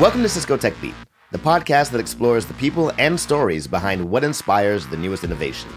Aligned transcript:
Welcome 0.00 0.22
to 0.22 0.30
Cisco 0.30 0.56
Tech 0.56 0.72
Beat, 0.80 0.94
the 1.30 1.36
podcast 1.36 1.90
that 1.90 2.00
explores 2.00 2.46
the 2.46 2.54
people 2.54 2.90
and 2.96 3.20
stories 3.20 3.66
behind 3.66 4.02
what 4.02 4.24
inspires 4.24 4.86
the 4.86 4.96
newest 4.96 5.24
innovation. 5.24 5.68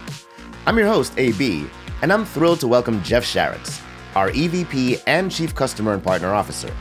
I'm 0.64 0.78
your 0.78 0.86
host, 0.86 1.12
AB, 1.18 1.66
and 2.00 2.10
I'm 2.10 2.24
thrilled 2.24 2.58
to 2.60 2.66
welcome 2.66 3.02
Jeff 3.02 3.22
Sharritts, 3.22 3.82
our 4.16 4.30
EVP 4.30 5.02
and 5.06 5.30
Chief 5.30 5.54
Customer 5.54 5.92
and 5.92 6.02
Partner 6.02 6.32
Officer. 6.32 6.74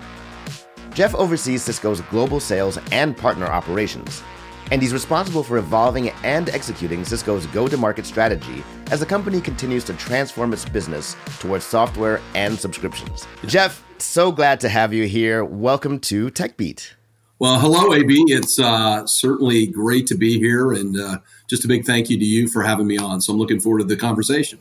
Jeff 0.94 1.14
oversees 1.16 1.62
Cisco's 1.62 2.00
global 2.04 2.40
sales 2.40 2.80
and 2.94 3.18
partner 3.18 3.48
operations, 3.48 4.24
and 4.72 4.82
he's 4.82 4.94
responsible 4.94 5.44
for 5.44 5.58
evolving 5.58 6.12
and 6.24 6.48
executing 6.48 7.04
Cisco's 7.04 7.46
go 7.48 7.68
to 7.68 7.76
market 7.76 8.06
strategy 8.06 8.64
as 8.90 9.02
the 9.02 9.06
company 9.06 9.42
continues 9.42 9.84
to 9.84 9.94
transform 9.96 10.54
its 10.54 10.64
business 10.64 11.18
towards 11.40 11.66
software 11.66 12.22
and 12.36 12.58
subscriptions. 12.58 13.28
Jeff, 13.48 13.84
so 13.98 14.32
glad 14.32 14.62
to 14.62 14.70
have 14.70 14.94
you 14.94 15.08
here. 15.08 15.44
Welcome 15.44 16.00
to 16.00 16.32
TechBeat. 16.32 16.94
Well, 17.44 17.60
hello, 17.60 17.94
AB. 17.94 18.24
It's 18.28 18.58
uh, 18.58 19.06
certainly 19.06 19.68
great 19.68 20.08
to 20.08 20.16
be 20.16 20.40
here, 20.40 20.72
and 20.72 20.98
uh, 20.98 21.18
just 21.50 21.66
a 21.66 21.68
big 21.68 21.84
thank 21.84 22.10
you 22.10 22.18
to 22.18 22.24
you 22.24 22.48
for 22.48 22.64
having 22.64 22.88
me 22.88 22.98
on. 22.98 23.20
So 23.20 23.34
I'm 23.34 23.38
looking 23.38 23.60
forward 23.60 23.80
to 23.80 23.84
the 23.84 23.98
conversation. 23.98 24.60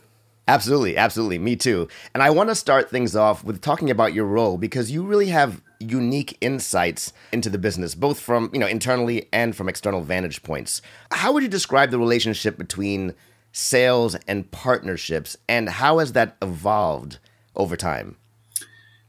Absolutely, 0.49 0.97
absolutely. 0.97 1.39
Me 1.39 1.55
too. 1.55 1.87
And 2.13 2.21
I 2.21 2.29
want 2.29 2.49
to 2.49 2.55
start 2.55 2.89
things 2.89 3.15
off 3.15 3.41
with 3.41 3.61
talking 3.61 3.89
about 3.89 4.13
your 4.13 4.25
role 4.25 4.57
because 4.57 4.91
you 4.91 5.05
really 5.05 5.27
have 5.27 5.61
unique 5.79 6.37
insights 6.41 7.13
into 7.31 7.49
the 7.49 7.57
business, 7.57 7.95
both 7.95 8.19
from, 8.19 8.49
you 8.51 8.59
know, 8.59 8.67
internally 8.67 9.29
and 9.31 9.55
from 9.55 9.69
external 9.69 10.01
vantage 10.01 10.43
points. 10.43 10.81
How 11.09 11.31
would 11.31 11.43
you 11.43 11.47
describe 11.47 11.89
the 11.89 11.99
relationship 11.99 12.57
between 12.57 13.13
sales 13.53 14.15
and 14.27 14.51
partnerships 14.51 15.37
and 15.47 15.69
how 15.69 15.99
has 15.99 16.11
that 16.11 16.35
evolved 16.41 17.19
over 17.55 17.77
time? 17.77 18.17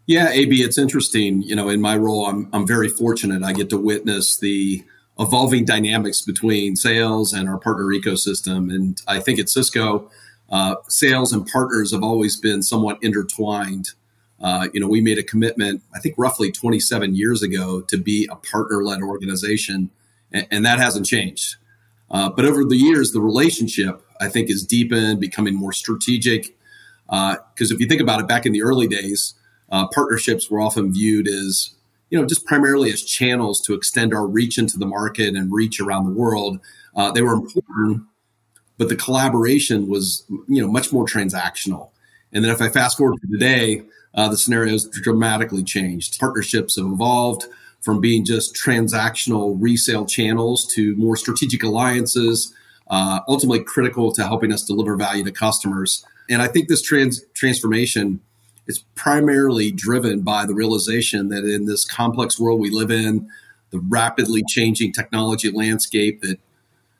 Yeah, 0.06 0.28
AB, 0.30 0.62
it's 0.62 0.76
interesting. 0.76 1.42
You 1.42 1.56
know, 1.56 1.68
in 1.70 1.80
my 1.80 1.96
role, 1.96 2.26
I'm, 2.26 2.48
I'm 2.52 2.66
very 2.66 2.88
fortunate. 2.88 3.42
I 3.42 3.52
get 3.54 3.70
to 3.70 3.78
witness 3.78 4.36
the 4.36 4.84
evolving 5.18 5.64
dynamics 5.64 6.20
between 6.20 6.76
sales 6.76 7.32
and 7.32 7.48
our 7.48 7.58
partner 7.58 7.84
ecosystem. 7.84 8.74
And 8.74 9.00
I 9.06 9.20
think 9.20 9.38
at 9.38 9.48
Cisco, 9.48 10.10
uh, 10.50 10.76
sales 10.88 11.32
and 11.32 11.46
partners 11.46 11.92
have 11.92 12.02
always 12.02 12.36
been 12.36 12.62
somewhat 12.62 12.98
intertwined. 13.00 13.92
Uh, 14.40 14.68
you 14.74 14.80
know, 14.80 14.88
we 14.88 15.00
made 15.00 15.18
a 15.18 15.22
commitment, 15.22 15.82
I 15.94 16.00
think 16.00 16.16
roughly 16.18 16.52
27 16.52 17.14
years 17.14 17.42
ago, 17.42 17.80
to 17.82 17.96
be 17.96 18.28
a 18.30 18.36
partner 18.36 18.84
led 18.84 19.00
organization, 19.00 19.90
and, 20.32 20.46
and, 20.50 20.66
that 20.66 20.80
hasn't 20.80 21.06
changed. 21.06 21.56
Uh, 22.10 22.28
but 22.28 22.44
over 22.44 22.64
the 22.64 22.76
years, 22.76 23.12
the 23.12 23.20
relationship, 23.20 24.04
I 24.20 24.28
think, 24.28 24.50
has 24.50 24.64
deepened, 24.64 25.20
becoming 25.20 25.54
more 25.54 25.72
strategic. 25.72 26.56
Because 27.06 27.70
uh, 27.70 27.74
if 27.74 27.80
you 27.80 27.86
think 27.86 28.02
about 28.02 28.20
it, 28.20 28.28
back 28.28 28.44
in 28.44 28.52
the 28.52 28.62
early 28.62 28.86
days, 28.86 29.34
uh, 29.74 29.88
partnerships 29.88 30.48
were 30.48 30.60
often 30.60 30.92
viewed 30.92 31.26
as, 31.26 31.70
you 32.08 32.16
know, 32.16 32.24
just 32.24 32.46
primarily 32.46 32.92
as 32.92 33.02
channels 33.02 33.60
to 33.60 33.74
extend 33.74 34.14
our 34.14 34.24
reach 34.24 34.56
into 34.56 34.78
the 34.78 34.86
market 34.86 35.34
and 35.34 35.52
reach 35.52 35.80
around 35.80 36.04
the 36.04 36.12
world. 36.12 36.60
Uh, 36.94 37.10
they 37.10 37.22
were 37.22 37.32
important, 37.32 38.04
but 38.78 38.88
the 38.88 38.94
collaboration 38.94 39.88
was 39.88 40.24
you 40.48 40.62
know 40.62 40.68
much 40.68 40.92
more 40.92 41.04
transactional. 41.04 41.90
And 42.32 42.44
then 42.44 42.52
if 42.52 42.62
I 42.62 42.68
fast 42.68 42.96
forward 42.96 43.20
to 43.20 43.26
today, 43.26 43.82
uh, 44.14 44.28
the 44.28 44.38
scenario 44.38 44.70
has 44.70 44.84
dramatically 44.84 45.64
changed. 45.64 46.20
Partnerships 46.20 46.76
have 46.76 46.86
evolved 46.86 47.46
from 47.80 48.00
being 48.00 48.24
just 48.24 48.54
transactional 48.54 49.56
resale 49.58 50.06
channels 50.06 50.72
to 50.74 50.94
more 50.94 51.16
strategic 51.16 51.64
alliances, 51.64 52.54
uh, 52.90 53.20
ultimately 53.26 53.64
critical 53.64 54.12
to 54.12 54.22
helping 54.22 54.52
us 54.52 54.62
deliver 54.62 54.96
value 54.96 55.24
to 55.24 55.32
customers. 55.32 56.06
And 56.30 56.40
I 56.40 56.46
think 56.46 56.68
this 56.68 56.80
trans- 56.80 57.24
transformation 57.34 58.20
is 58.66 58.80
primarily 58.94 59.70
driven 59.70 60.22
by 60.22 60.46
the 60.46 60.54
realization 60.54 61.28
that 61.28 61.44
in 61.44 61.66
this 61.66 61.84
complex 61.84 62.38
world 62.38 62.60
we 62.60 62.70
live 62.70 62.90
in, 62.90 63.28
the 63.70 63.80
rapidly 63.80 64.42
changing 64.46 64.92
technology 64.92 65.50
landscape, 65.50 66.20
that 66.22 66.38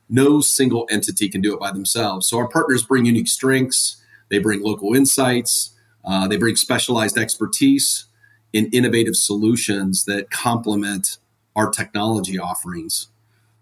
no 0.08 0.40
single 0.40 0.86
entity 0.90 1.28
can 1.28 1.40
do 1.40 1.55
it 1.55 1.61
by 1.61 1.70
themselves. 1.70 2.27
So 2.27 2.39
our 2.39 2.48
partners 2.48 2.83
bring 2.83 3.06
unique 3.06 3.28
strengths, 3.28 3.96
they 4.28 4.39
bring 4.39 4.62
local 4.62 4.94
insights, 4.94 5.74
uh, 6.05 6.28
they 6.28 6.36
bring 6.36 6.56
specialized 6.56 7.16
expertise 7.16 8.06
in 8.52 8.66
innovative 8.66 9.16
solutions 9.16 10.05
that 10.05 10.30
complement 10.30 11.18
our 11.56 11.70
technology 11.70 12.39
offerings. 12.39 13.08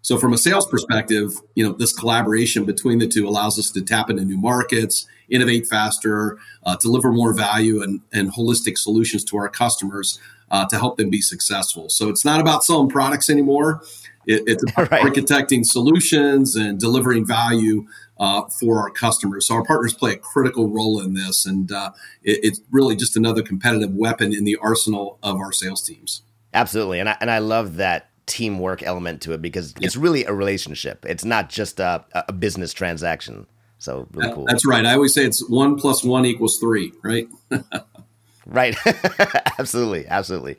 So 0.03 0.17
from 0.17 0.33
a 0.33 0.37
sales 0.37 0.67
perspective, 0.67 1.31
you 1.55 1.65
know, 1.65 1.71
this 1.71 1.93
collaboration 1.93 2.65
between 2.65 2.99
the 2.99 3.07
two 3.07 3.25
allows 3.25 3.57
us 3.57 3.71
to 3.71 3.81
tap 3.81 4.09
into 4.09 4.25
new 4.25 4.37
markets, 4.37 5.07
innovate 5.29 5.65
faster, 5.65 6.37
uh, 6.65 6.75
deliver 6.75 7.11
more 7.13 7.33
value 7.33 7.81
and, 7.81 8.01
and 8.11 8.29
holistic 8.33 8.77
solutions 8.77 9.23
to 9.23 9.37
our 9.37 9.47
customers 9.47 10.19
uh, 10.51 10.65
to 10.67 10.77
help 10.77 10.97
them 10.97 11.09
be 11.09 11.21
successful. 11.21 11.87
So 11.87 12.09
it's 12.09 12.25
not 12.25 12.41
about 12.41 12.65
selling 12.65 12.89
products 12.89 13.29
anymore. 13.29 13.81
It, 14.27 14.43
it's 14.45 14.63
about 14.71 14.91
right. 14.91 15.01
architecting 15.03 15.65
solutions 15.65 16.57
and 16.57 16.77
delivering 16.77 17.25
value 17.25 17.87
uh, 18.19 18.43
for 18.59 18.79
our 18.79 18.89
customers. 18.89 19.47
So 19.47 19.55
our 19.55 19.63
partners 19.63 19.93
play 19.93 20.11
a 20.11 20.17
critical 20.17 20.69
role 20.69 20.99
in 20.99 21.13
this, 21.13 21.45
and 21.45 21.71
uh, 21.71 21.91
it, 22.23 22.39
it's 22.43 22.61
really 22.71 22.97
just 22.97 23.15
another 23.15 23.41
competitive 23.41 23.93
weapon 23.93 24.33
in 24.33 24.43
the 24.43 24.57
arsenal 24.61 25.17
of 25.23 25.37
our 25.37 25.53
sales 25.53 25.81
teams. 25.81 26.23
Absolutely, 26.53 26.99
and 26.99 27.07
I, 27.07 27.17
and 27.21 27.31
I 27.31 27.39
love 27.39 27.77
that 27.77 28.09
teamwork 28.25 28.83
element 28.83 29.21
to 29.21 29.33
it 29.33 29.41
because 29.41 29.73
yeah. 29.79 29.85
it's 29.85 29.95
really 29.95 30.25
a 30.25 30.33
relationship. 30.33 31.05
It's 31.07 31.25
not 31.25 31.49
just 31.49 31.79
a, 31.79 32.05
a 32.13 32.33
business 32.33 32.73
transaction. 32.73 33.47
So 33.79 34.07
really 34.13 34.33
cool. 34.33 34.45
That's 34.45 34.65
right. 34.65 34.85
I 34.85 34.93
always 34.93 35.13
say 35.13 35.25
it's 35.25 35.47
one 35.49 35.75
plus 35.75 36.03
one 36.03 36.25
equals 36.25 36.57
three, 36.57 36.93
right? 37.03 37.27
right. 38.45 38.75
absolutely, 39.59 40.07
absolutely. 40.07 40.57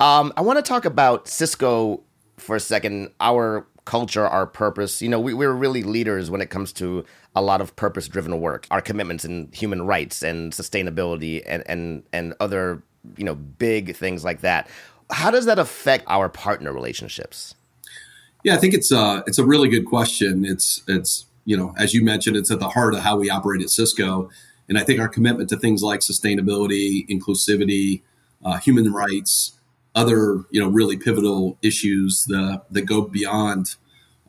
Um, 0.00 0.32
I 0.36 0.40
want 0.40 0.58
to 0.58 0.62
talk 0.62 0.84
about 0.84 1.28
Cisco 1.28 2.02
for 2.36 2.56
a 2.56 2.60
second, 2.60 3.10
our 3.20 3.66
culture, 3.84 4.26
our 4.26 4.46
purpose. 4.46 5.00
You 5.00 5.08
know, 5.08 5.20
we, 5.20 5.34
we're 5.34 5.52
really 5.52 5.84
leaders 5.84 6.30
when 6.30 6.40
it 6.40 6.50
comes 6.50 6.72
to 6.74 7.04
a 7.36 7.42
lot 7.42 7.60
of 7.60 7.76
purpose 7.76 8.08
driven 8.08 8.40
work, 8.40 8.66
our 8.70 8.80
commitments 8.80 9.24
in 9.24 9.50
human 9.52 9.86
rights 9.86 10.22
and 10.22 10.52
sustainability 10.52 11.42
and, 11.46 11.62
and, 11.66 12.02
and 12.12 12.34
other, 12.40 12.82
you 13.16 13.24
know, 13.24 13.34
big 13.34 13.94
things 13.94 14.24
like 14.24 14.40
that. 14.40 14.68
How 15.10 15.30
does 15.30 15.46
that 15.46 15.58
affect 15.58 16.04
our 16.06 16.28
partner 16.28 16.72
relationships? 16.72 17.54
Yeah, 18.42 18.54
I 18.54 18.58
think 18.58 18.74
it's 18.74 18.92
a, 18.92 18.98
uh, 18.98 19.22
it's 19.26 19.38
a 19.38 19.44
really 19.44 19.68
good 19.68 19.86
question. 19.86 20.44
It's, 20.44 20.82
it's, 20.86 21.26
you 21.44 21.56
know, 21.56 21.74
as 21.78 21.94
you 21.94 22.04
mentioned, 22.04 22.36
it's 22.36 22.50
at 22.50 22.60
the 22.60 22.68
heart 22.68 22.94
of 22.94 23.00
how 23.00 23.16
we 23.16 23.30
operate 23.30 23.62
at 23.62 23.70
Cisco. 23.70 24.30
And 24.68 24.78
I 24.78 24.82
think 24.82 25.00
our 25.00 25.08
commitment 25.08 25.48
to 25.50 25.58
things 25.58 25.82
like 25.82 26.00
sustainability, 26.00 27.08
inclusivity, 27.08 28.02
uh, 28.44 28.58
human 28.58 28.92
rights, 28.92 29.52
other 29.94 30.44
you 30.50 30.60
know 30.60 30.68
really 30.68 30.96
pivotal 30.96 31.56
issues 31.62 32.24
that 32.24 32.62
that 32.70 32.82
go 32.82 33.02
beyond 33.02 33.76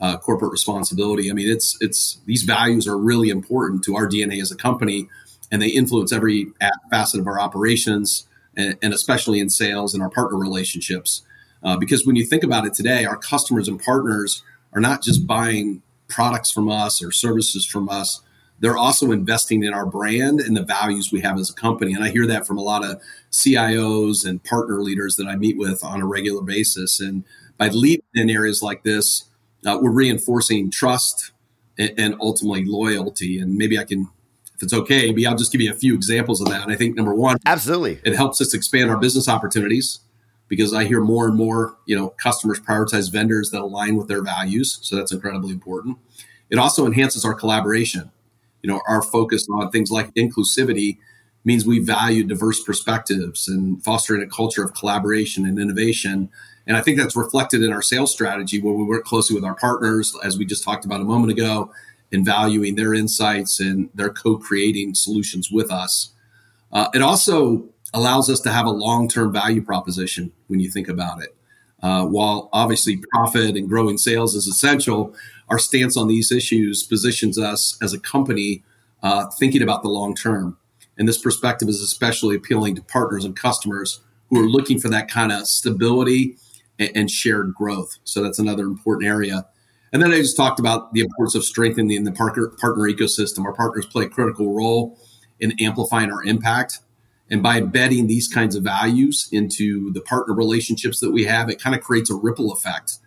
uh, 0.01 0.17
corporate 0.17 0.51
responsibility. 0.51 1.29
I 1.29 1.33
mean, 1.33 1.49
it's 1.49 1.77
it's 1.81 2.19
these 2.25 2.43
values 2.43 2.87
are 2.87 2.97
really 2.97 3.29
important 3.29 3.83
to 3.85 3.95
our 3.95 4.07
DNA 4.07 4.41
as 4.41 4.51
a 4.51 4.55
company, 4.55 5.09
and 5.51 5.61
they 5.61 5.69
influence 5.69 6.13
every 6.13 6.47
facet 6.89 7.19
of 7.19 7.27
our 7.27 7.39
operations, 7.39 8.27
and, 8.57 8.77
and 8.81 8.93
especially 8.93 9.39
in 9.39 9.49
sales 9.49 9.93
and 9.93 10.01
our 10.01 10.09
partner 10.09 10.37
relationships. 10.37 11.21
Uh, 11.63 11.75
because 11.77 12.05
when 12.05 12.15
you 12.15 12.25
think 12.25 12.43
about 12.43 12.65
it 12.65 12.73
today, 12.73 13.05
our 13.05 13.17
customers 13.17 13.67
and 13.67 13.81
partners 13.81 14.43
are 14.73 14.81
not 14.81 15.01
just 15.01 15.25
buying 15.25 15.81
products 16.07 16.51
from 16.51 16.69
us 16.69 17.03
or 17.03 17.11
services 17.11 17.65
from 17.65 17.89
us 17.89 18.21
they're 18.59 18.77
also 18.77 19.11
investing 19.11 19.63
in 19.63 19.73
our 19.73 19.85
brand 19.85 20.39
and 20.39 20.55
the 20.55 20.63
values 20.63 21.11
we 21.11 21.21
have 21.21 21.37
as 21.37 21.49
a 21.49 21.53
company. 21.53 21.93
And 21.93 22.03
I 22.03 22.09
hear 22.09 22.25
that 22.27 22.47
from 22.47 22.57
a 22.57 22.61
lot 22.61 22.85
of 22.85 23.01
CIOs 23.31 24.25
and 24.25 24.43
partner 24.43 24.81
leaders 24.81 25.17
that 25.17 25.27
I 25.27 25.35
meet 25.35 25.57
with 25.57 25.83
on 25.83 26.01
a 26.01 26.05
regular 26.05 26.41
basis. 26.41 26.99
And 26.99 27.25
by 27.57 27.67
leading 27.69 28.05
in 28.13 28.29
areas 28.29 28.61
like 28.61 28.83
this, 28.83 29.25
uh, 29.65 29.77
we're 29.81 29.91
reinforcing 29.91 30.71
trust 30.71 31.31
and, 31.77 31.91
and, 31.97 32.15
ultimately 32.21 32.63
loyalty. 32.65 33.39
And 33.39 33.55
maybe 33.55 33.77
I 33.77 33.83
can, 33.83 34.07
if 34.55 34.63
it's 34.63 34.73
okay, 34.73 35.07
maybe 35.07 35.27
I'll 35.27 35.35
just 35.35 35.51
give 35.51 35.61
you 35.61 35.71
a 35.71 35.75
few 35.75 35.93
examples 35.93 36.41
of 36.41 36.49
that. 36.49 36.63
And 36.63 36.71
I 36.71 36.75
think 36.75 36.95
number 36.95 37.13
one, 37.13 37.37
absolutely, 37.45 37.99
it 38.03 38.15
helps 38.15 38.41
us 38.41 38.53
expand 38.53 38.89
our 38.89 38.97
business 38.97 39.27
opportunities 39.27 39.99
because 40.47 40.73
I 40.73 40.85
hear 40.85 41.01
more 41.01 41.27
and 41.27 41.35
more, 41.35 41.75
you 41.85 41.95
know, 41.95 42.09
customers 42.09 42.59
prioritize 42.59 43.11
vendors 43.11 43.49
that 43.51 43.61
align 43.61 43.95
with 43.95 44.07
their 44.07 44.23
values. 44.23 44.79
So 44.81 44.95
that's 44.95 45.11
incredibly 45.11 45.51
important. 45.51 45.97
It 46.49 46.59
also 46.59 46.85
enhances 46.85 47.25
our 47.25 47.33
collaboration 47.33 48.11
you 48.65 48.71
know 48.71 48.81
our 48.87 49.03
focus 49.03 49.45
on 49.53 49.69
things 49.69 49.91
like 49.91 50.11
inclusivity 50.15 50.97
means 51.43 51.67
we 51.67 51.77
value 51.77 52.23
diverse 52.23 52.63
perspectives 52.63 53.47
and 53.47 53.83
fostering 53.83 54.23
a 54.23 54.27
culture 54.27 54.63
of 54.63 54.73
collaboration 54.73 55.45
and 55.45 55.59
innovation 55.59 56.27
and 56.65 56.75
i 56.75 56.81
think 56.81 56.97
that's 56.97 57.15
reflected 57.15 57.61
in 57.61 57.71
our 57.71 57.83
sales 57.83 58.11
strategy 58.11 58.59
where 58.59 58.73
we 58.73 58.83
work 58.83 59.05
closely 59.05 59.35
with 59.35 59.43
our 59.43 59.53
partners 59.53 60.17
as 60.23 60.39
we 60.39 60.45
just 60.45 60.63
talked 60.63 60.83
about 60.83 60.99
a 60.99 61.03
moment 61.03 61.31
ago 61.31 61.71
in 62.15 62.25
valuing 62.25 62.75
their 62.75 62.93
insights 62.93 63.59
and 63.59 63.89
their 63.93 64.09
co-creating 64.09 64.95
solutions 64.95 65.51
with 65.51 65.71
us 65.71 66.13
uh, 66.71 66.87
it 66.93 67.01
also 67.01 67.63
allows 67.93 68.29
us 68.29 68.39
to 68.39 68.51
have 68.51 68.65
a 68.65 68.71
long-term 68.71 69.31
value 69.31 69.61
proposition 69.61 70.31
when 70.47 70.59
you 70.59 70.69
think 70.69 70.87
about 70.87 71.21
it 71.21 71.35
uh, 71.83 72.05
while 72.05 72.49
obviously 72.53 72.97
profit 73.11 73.55
and 73.55 73.69
growing 73.69 73.97
sales 73.97 74.35
is 74.35 74.47
essential 74.47 75.13
our 75.49 75.59
stance 75.59 75.95
on 75.95 76.07
these 76.07 76.31
issues 76.31 76.83
positions 76.83 77.37
us 77.37 77.77
as 77.81 77.93
a 77.93 77.99
company 77.99 78.63
uh, 79.03 79.29
thinking 79.37 79.61
about 79.61 79.83
the 79.83 79.89
long 79.89 80.15
term. 80.15 80.57
And 80.97 81.07
this 81.07 81.17
perspective 81.17 81.69
is 81.69 81.81
especially 81.81 82.35
appealing 82.35 82.75
to 82.75 82.81
partners 82.81 83.25
and 83.25 83.35
customers 83.35 84.01
who 84.29 84.39
are 84.39 84.47
looking 84.47 84.79
for 84.79 84.89
that 84.89 85.09
kind 85.09 85.31
of 85.31 85.47
stability 85.47 86.37
and, 86.79 86.89
and 86.95 87.11
shared 87.11 87.53
growth. 87.53 87.97
So 88.03 88.23
that's 88.23 88.39
another 88.39 88.63
important 88.63 89.07
area. 89.07 89.45
And 89.95 90.03
then 90.03 90.11
I 90.11 90.17
just 90.17 90.35
talked 90.35 90.59
about 90.59 90.91
the 90.91 90.99
importance 90.99 91.35
of 91.35 91.45
strengthening 91.45 92.03
the 92.03 92.11
partner, 92.11 92.49
partner 92.49 92.83
ecosystem. 92.83 93.45
Our 93.45 93.53
partners 93.53 93.85
play 93.85 94.03
a 94.03 94.09
critical 94.09 94.53
role 94.53 94.99
in 95.39 95.53
amplifying 95.61 96.11
our 96.11 96.21
impact. 96.21 96.79
And 97.29 97.41
by 97.41 97.59
embedding 97.59 98.07
these 98.07 98.27
kinds 98.27 98.57
of 98.57 98.63
values 98.65 99.29
into 99.31 99.93
the 99.93 100.01
partner 100.01 100.33
relationships 100.33 100.99
that 100.99 101.11
we 101.11 101.23
have, 101.23 101.49
it 101.49 101.61
kind 101.61 101.77
of 101.77 101.81
creates 101.81 102.09
a 102.09 102.13
ripple 102.13 102.51
effect. 102.51 102.97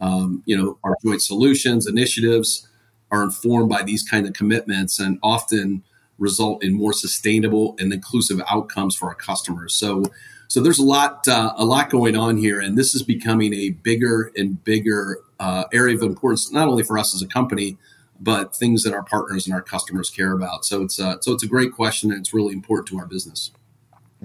Um, 0.00 0.42
you 0.44 0.54
know, 0.54 0.76
our 0.84 0.94
joint 1.02 1.22
solutions, 1.22 1.86
initiatives 1.86 2.68
are 3.10 3.22
informed 3.22 3.70
by 3.70 3.82
these 3.82 4.06
kind 4.06 4.26
of 4.26 4.34
commitments 4.34 4.98
and 4.98 5.18
often 5.22 5.82
result 6.18 6.62
in 6.62 6.74
more 6.74 6.92
sustainable 6.92 7.74
and 7.78 7.90
inclusive 7.90 8.42
outcomes 8.50 8.94
for 8.94 9.08
our 9.08 9.14
customers. 9.14 9.72
So, 9.72 10.04
so 10.48 10.60
there's 10.60 10.78
a 10.78 10.84
lot, 10.84 11.26
uh, 11.26 11.54
a 11.56 11.64
lot 11.64 11.88
going 11.88 12.16
on 12.16 12.36
here, 12.36 12.60
and 12.60 12.76
this 12.76 12.94
is 12.94 13.02
becoming 13.02 13.54
a 13.54 13.70
bigger 13.70 14.30
and 14.36 14.62
bigger 14.62 15.20
uh, 15.44 15.64
area 15.74 15.94
of 15.94 16.02
importance, 16.02 16.50
not 16.50 16.68
only 16.68 16.82
for 16.82 16.96
us 16.96 17.14
as 17.14 17.20
a 17.20 17.26
company, 17.26 17.76
but 18.18 18.56
things 18.56 18.82
that 18.84 18.94
our 18.94 19.02
partners 19.02 19.46
and 19.46 19.54
our 19.54 19.60
customers 19.60 20.08
care 20.08 20.32
about. 20.32 20.64
So 20.64 20.82
it's 20.82 20.98
uh, 20.98 21.20
so 21.20 21.32
it's 21.32 21.42
a 21.42 21.48
great 21.48 21.72
question, 21.72 22.10
and 22.10 22.20
it's 22.20 22.32
really 22.32 22.54
important 22.54 22.88
to 22.88 22.98
our 22.98 23.06
business. 23.06 23.50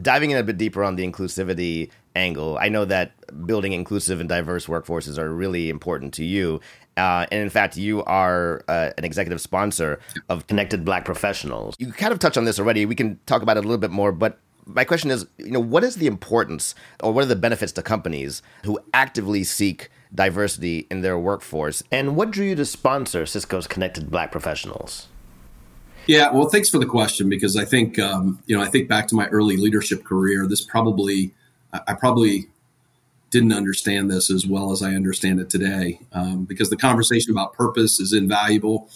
Diving 0.02 0.32
in 0.32 0.38
a 0.38 0.44
bit 0.44 0.58
deeper 0.58 0.82
on 0.82 0.96
the 0.96 1.06
inclusivity 1.06 1.92
angle, 2.16 2.58
I 2.62 2.70
know 2.70 2.86
that 2.86 3.12
building 3.46 3.74
inclusive 3.74 4.22
and 4.22 4.30
diverse 4.30 4.68
workforces 4.68 5.18
are 5.18 5.30
really 5.30 5.70
important 5.70 6.14
to 6.16 6.24
you. 6.24 6.62
Uh, 6.96 7.26
and 7.32 7.42
in 7.42 7.50
fact, 7.50 7.76
you 7.76 8.04
are 8.06 8.64
uh, 8.70 8.92
an 8.98 9.04
executive 9.04 9.42
sponsor 9.42 10.00
of 10.30 10.48
Connected 10.48 10.86
Black 10.86 11.04
Professionals. 11.04 11.76
You 11.80 11.92
kind 11.92 12.14
of 12.14 12.20
touched 12.20 12.38
on 12.38 12.46
this 12.46 12.60
already. 12.60 12.86
We 12.86 12.96
can 12.96 13.20
talk 13.26 13.42
about 13.42 13.58
it 13.58 13.66
a 13.66 13.68
little 13.68 13.78
bit 13.78 13.92
more, 13.92 14.12
but 14.14 14.40
my 14.66 14.86
question 14.86 15.12
is, 15.12 15.26
you 15.38 15.52
know, 15.52 15.60
what 15.60 15.84
is 15.84 15.96
the 15.96 16.08
importance 16.08 16.76
or 17.04 17.12
what 17.12 17.24
are 17.24 17.28
the 17.28 17.36
benefits 17.36 17.74
to 17.74 17.82
companies 17.82 18.42
who 18.64 18.80
actively 18.94 19.44
seek 19.44 19.90
diversity 20.14 20.88
in 20.90 21.02
their 21.02 21.18
workforce. 21.18 21.84
And 21.92 22.16
what 22.16 22.32
drew 22.32 22.48
you 22.48 22.56
to 22.56 22.66
sponsor 22.66 23.26
Cisco's 23.26 23.68
Connected 23.68 24.10
Black 24.10 24.32
Professionals? 24.32 25.08
Yeah, 26.08 26.32
well, 26.32 26.50
thanks 26.50 26.70
for 26.70 26.80
the 26.80 26.88
question 26.88 27.30
because 27.30 27.56
I 27.56 27.66
think 27.66 28.00
um, 28.00 28.40
you 28.48 28.58
know 28.58 28.64
I 28.64 28.68
think 28.68 28.90
back 28.90 29.08
to 29.10 29.16
my 29.16 29.28
early 29.28 29.58
leadership 29.58 30.04
career. 30.04 30.48
This 30.48 30.62
probably 30.62 31.34
I 31.72 31.94
probably 31.94 32.48
didn't 33.30 33.54
understand 33.54 34.10
this 34.10 34.32
as 34.32 34.48
well 34.48 34.72
as 34.72 34.82
I 34.82 34.96
understand 34.96 35.40
it 35.40 35.52
today 35.52 36.00
um, 36.14 36.46
because 36.46 36.72
the 36.72 36.78
conversation 36.78 37.32
about 37.32 37.54
purpose 37.54 38.00
is 38.00 38.12
invaluable, 38.12 38.90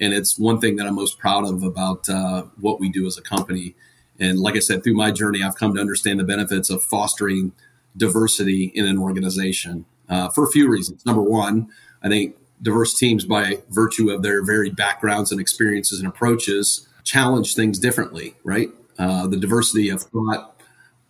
and 0.00 0.12
it's 0.12 0.38
one 0.40 0.60
thing 0.60 0.74
that 0.76 0.88
I'm 0.88 0.96
most 0.96 1.20
proud 1.20 1.46
of 1.46 1.62
about 1.62 2.08
uh, 2.08 2.44
what 2.60 2.80
we 2.80 2.88
do 2.88 3.06
as 3.06 3.16
a 3.16 3.22
company. 3.22 3.76
And 4.18 4.40
like 4.40 4.56
I 4.56 4.60
said, 4.60 4.82
through 4.82 4.94
my 4.94 5.12
journey, 5.12 5.44
I've 5.44 5.56
come 5.56 5.74
to 5.74 5.80
understand 5.80 6.18
the 6.18 6.24
benefits 6.24 6.68
of 6.68 6.82
fostering 6.82 7.52
diversity 7.96 8.72
in 8.74 8.86
an 8.86 8.98
organization 8.98 9.84
uh, 10.08 10.28
for 10.30 10.44
a 10.44 10.50
few 10.50 10.68
reasons. 10.68 11.04
Number 11.04 11.22
one, 11.22 11.68
I 12.02 12.08
think 12.08 12.36
diverse 12.62 12.94
teams, 12.94 13.24
by 13.24 13.58
virtue 13.70 14.10
of 14.10 14.22
their 14.22 14.44
varied 14.44 14.76
backgrounds 14.76 15.30
and 15.32 15.40
experiences 15.40 15.98
and 15.98 16.08
approaches, 16.08 16.88
challenge 17.04 17.54
things 17.54 17.78
differently, 17.78 18.34
right? 18.44 18.70
Uh, 18.98 19.26
the 19.26 19.36
diversity 19.36 19.88
of 19.88 20.02
thought 20.02 20.60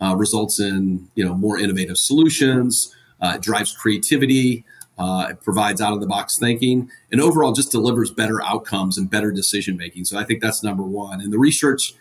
uh, 0.01 0.15
results 0.15 0.59
in 0.59 1.07
you 1.15 1.25
know 1.25 1.33
more 1.33 1.57
innovative 1.57 1.97
solutions, 1.97 2.93
uh, 3.21 3.33
it 3.35 3.41
drives 3.41 3.75
creativity, 3.75 4.63
uh, 4.97 5.27
it 5.29 5.41
provides 5.41 5.81
out 5.81 5.93
of 5.93 6.01
the 6.01 6.07
box 6.07 6.37
thinking, 6.37 6.89
and 7.11 7.21
overall 7.21 7.53
just 7.53 7.71
delivers 7.71 8.11
better 8.11 8.43
outcomes 8.43 8.97
and 8.97 9.09
better 9.09 9.31
decision 9.31 9.77
making. 9.77 10.05
So 10.05 10.17
I 10.17 10.23
think 10.23 10.41
that's 10.41 10.63
number 10.63 10.83
one. 10.83 11.21
And 11.21 11.31
the 11.31 11.39
research. 11.39 11.93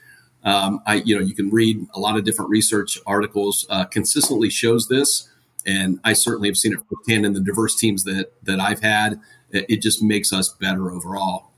Um, 0.44 0.80
I, 0.86 0.96
you 0.96 1.16
know, 1.16 1.20
you 1.20 1.34
can 1.34 1.50
read 1.50 1.88
a 1.92 1.98
lot 1.98 2.16
of 2.16 2.22
different 2.22 2.52
research 2.52 2.98
articles. 3.04 3.66
Uh, 3.68 3.84
consistently 3.84 4.48
shows 4.48 4.86
this 4.86 5.28
and 5.66 5.98
I 6.04 6.12
certainly 6.12 6.48
have 6.48 6.56
seen 6.56 6.72
it 6.72 6.78
firsthand 6.88 7.26
in 7.26 7.32
the 7.32 7.40
diverse 7.40 7.76
teams 7.76 8.04
that 8.04 8.32
that 8.44 8.60
I've 8.60 8.80
had. 8.80 9.20
It 9.50 9.82
just 9.82 10.02
makes 10.02 10.32
us 10.32 10.48
better 10.60 10.90
overall. 10.90 11.50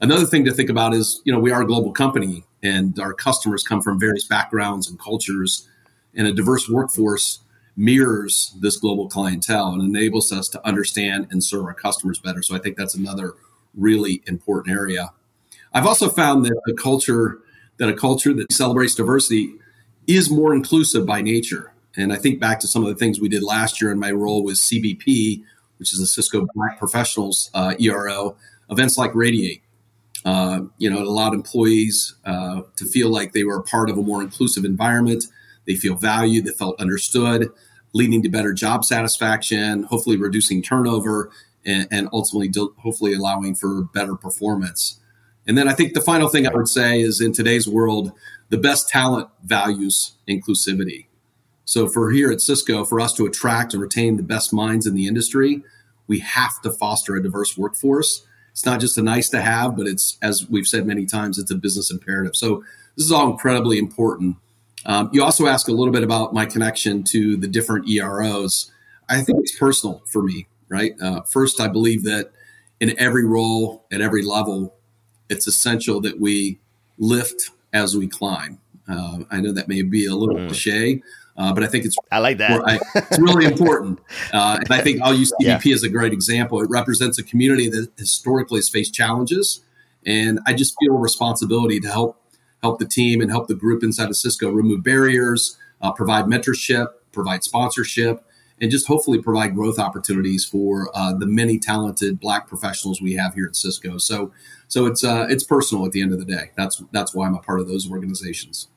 Another 0.00 0.24
thing 0.24 0.44
to 0.46 0.52
think 0.52 0.70
about 0.70 0.94
is, 0.94 1.20
you 1.24 1.32
know, 1.32 1.38
we 1.38 1.50
are 1.50 1.62
a 1.62 1.66
global 1.66 1.92
company, 1.92 2.44
and 2.62 2.98
our 2.98 3.12
customers 3.12 3.62
come 3.62 3.82
from 3.82 4.00
various 4.00 4.26
backgrounds 4.26 4.88
and 4.88 4.98
cultures, 4.98 5.68
and 6.14 6.26
a 6.26 6.32
diverse 6.32 6.68
workforce 6.68 7.40
mirrors 7.76 8.54
this 8.60 8.76
global 8.76 9.08
clientele 9.08 9.68
and 9.68 9.82
enables 9.82 10.32
us 10.32 10.48
to 10.48 10.66
understand 10.66 11.26
and 11.30 11.42
serve 11.42 11.64
our 11.64 11.74
customers 11.74 12.18
better. 12.18 12.42
So 12.42 12.54
I 12.54 12.58
think 12.58 12.76
that's 12.76 12.94
another 12.94 13.34
really 13.74 14.22
important 14.26 14.74
area. 14.74 15.12
I've 15.72 15.86
also 15.86 16.08
found 16.08 16.44
that 16.46 16.60
a 16.68 16.72
culture 16.72 17.38
that 17.78 17.88
a 17.88 17.94
culture 17.94 18.34
that 18.34 18.52
celebrates 18.52 18.94
diversity 18.94 19.54
is 20.06 20.30
more 20.30 20.54
inclusive 20.54 21.06
by 21.06 21.22
nature. 21.22 21.72
And 21.96 22.12
I 22.12 22.16
think 22.16 22.40
back 22.40 22.60
to 22.60 22.68
some 22.68 22.82
of 22.82 22.88
the 22.88 22.94
things 22.94 23.20
we 23.20 23.28
did 23.28 23.42
last 23.42 23.80
year 23.80 23.90
in 23.90 23.98
my 23.98 24.12
role 24.12 24.44
with 24.44 24.56
CBP, 24.56 25.42
which 25.78 25.92
is 25.92 25.98
the 25.98 26.06
Cisco 26.06 26.46
Black 26.54 26.78
Professionals 26.78 27.50
uh, 27.54 27.74
ERO, 27.80 28.36
events 28.70 28.96
like 28.96 29.14
Radiate. 29.14 29.62
Uh, 30.24 30.60
you 30.78 30.90
know, 30.90 31.00
it 31.00 31.06
allowed 31.06 31.34
employees 31.34 32.14
uh, 32.24 32.62
to 32.76 32.84
feel 32.84 33.08
like 33.08 33.32
they 33.32 33.44
were 33.44 33.56
a 33.56 33.62
part 33.62 33.88
of 33.88 33.96
a 33.96 34.02
more 34.02 34.22
inclusive 34.22 34.64
environment. 34.64 35.24
They 35.66 35.74
feel 35.74 35.94
valued, 35.94 36.44
they 36.44 36.52
felt 36.52 36.80
understood, 36.80 37.48
leading 37.92 38.22
to 38.22 38.28
better 38.28 38.52
job 38.52 38.84
satisfaction, 38.84 39.84
hopefully 39.84 40.16
reducing 40.16 40.62
turnover, 40.62 41.30
and, 41.64 41.88
and 41.90 42.08
ultimately, 42.12 42.50
hopefully, 42.78 43.14
allowing 43.14 43.54
for 43.54 43.84
better 43.84 44.14
performance. 44.14 45.00
And 45.46 45.56
then 45.56 45.68
I 45.68 45.72
think 45.72 45.94
the 45.94 46.00
final 46.00 46.28
thing 46.28 46.46
I 46.46 46.52
would 46.54 46.68
say 46.68 47.00
is 47.00 47.20
in 47.20 47.32
today's 47.32 47.66
world, 47.66 48.12
the 48.50 48.58
best 48.58 48.88
talent 48.88 49.28
values 49.42 50.12
inclusivity. 50.28 51.06
So 51.70 51.86
for 51.86 52.10
here 52.10 52.32
at 52.32 52.40
Cisco, 52.40 52.84
for 52.84 52.98
us 52.98 53.12
to 53.12 53.26
attract 53.26 53.74
and 53.74 53.80
retain 53.80 54.16
the 54.16 54.24
best 54.24 54.52
minds 54.52 54.88
in 54.88 54.94
the 54.94 55.06
industry, 55.06 55.62
we 56.08 56.18
have 56.18 56.60
to 56.62 56.70
foster 56.72 57.14
a 57.14 57.22
diverse 57.22 57.56
workforce. 57.56 58.26
It's 58.50 58.66
not 58.66 58.80
just 58.80 58.98
a 58.98 59.02
nice 59.02 59.28
to 59.28 59.40
have, 59.40 59.76
but 59.76 59.86
it's, 59.86 60.18
as 60.20 60.50
we've 60.50 60.66
said 60.66 60.84
many 60.84 61.06
times, 61.06 61.38
it's 61.38 61.52
a 61.52 61.54
business 61.54 61.88
imperative. 61.88 62.34
So 62.34 62.64
this 62.96 63.06
is 63.06 63.12
all 63.12 63.30
incredibly 63.30 63.78
important. 63.78 64.34
Um, 64.84 65.10
you 65.12 65.22
also 65.22 65.46
ask 65.46 65.68
a 65.68 65.70
little 65.70 65.92
bit 65.92 66.02
about 66.02 66.34
my 66.34 66.44
connection 66.44 67.04
to 67.04 67.36
the 67.36 67.46
different 67.46 67.88
EROs. 67.88 68.72
I 69.08 69.20
think 69.20 69.38
it's 69.38 69.56
personal 69.56 70.02
for 70.10 70.24
me, 70.24 70.48
right? 70.68 70.94
Uh, 71.00 71.20
first, 71.22 71.60
I 71.60 71.68
believe 71.68 72.02
that 72.02 72.32
in 72.80 72.98
every 72.98 73.24
role 73.24 73.86
at 73.92 74.00
every 74.00 74.24
level, 74.24 74.74
it's 75.28 75.46
essential 75.46 76.00
that 76.00 76.18
we 76.18 76.58
lift 76.98 77.50
as 77.72 77.96
we 77.96 78.08
climb. 78.08 78.58
Uh, 78.88 79.18
I 79.30 79.40
know 79.40 79.52
that 79.52 79.68
may 79.68 79.82
be 79.82 80.06
a 80.06 80.16
little 80.16 80.34
mm. 80.34 80.48
cliche, 80.48 81.02
uh, 81.40 81.54
but 81.54 81.62
I 81.62 81.68
think 81.68 81.86
it's 81.86 81.96
I 82.12 82.18
like 82.18 82.36
that. 82.36 82.60
I, 82.66 82.78
it's 82.94 83.18
really 83.18 83.46
important, 83.46 83.98
uh, 84.34 84.58
and 84.60 84.70
I 84.70 84.82
think 84.82 85.00
I'll 85.00 85.14
use 85.14 85.32
CBP 85.40 85.64
yeah. 85.64 85.74
as 85.74 85.82
a 85.82 85.88
great 85.88 86.12
example. 86.12 86.60
It 86.60 86.68
represents 86.68 87.18
a 87.18 87.22
community 87.22 87.66
that 87.70 87.88
historically 87.96 88.58
has 88.58 88.68
faced 88.68 88.92
challenges, 88.92 89.64
and 90.04 90.38
I 90.46 90.52
just 90.52 90.74
feel 90.78 90.94
a 90.94 90.98
responsibility 90.98 91.80
to 91.80 91.88
help 91.88 92.22
help 92.62 92.78
the 92.78 92.84
team 92.84 93.22
and 93.22 93.30
help 93.30 93.48
the 93.48 93.54
group 93.54 93.82
inside 93.82 94.10
of 94.10 94.16
Cisco 94.16 94.50
remove 94.50 94.82
barriers, 94.82 95.56
uh, 95.80 95.92
provide 95.92 96.26
mentorship, 96.26 96.88
provide 97.10 97.42
sponsorship, 97.42 98.22
and 98.60 98.70
just 98.70 98.86
hopefully 98.86 99.22
provide 99.22 99.54
growth 99.54 99.78
opportunities 99.78 100.44
for 100.44 100.90
uh, 100.94 101.14
the 101.14 101.24
many 101.24 101.58
talented 101.58 102.20
Black 102.20 102.48
professionals 102.48 103.00
we 103.00 103.14
have 103.14 103.32
here 103.32 103.46
at 103.46 103.56
Cisco. 103.56 103.96
So, 103.96 104.30
so 104.68 104.84
it's 104.84 105.02
uh, 105.02 105.26
it's 105.30 105.44
personal 105.44 105.86
at 105.86 105.92
the 105.92 106.02
end 106.02 106.12
of 106.12 106.18
the 106.18 106.26
day. 106.26 106.50
That's 106.54 106.82
that's 106.92 107.14
why 107.14 107.26
I'm 107.26 107.34
a 107.34 107.40
part 107.40 107.60
of 107.60 107.66
those 107.66 107.90
organizations. 107.90 108.68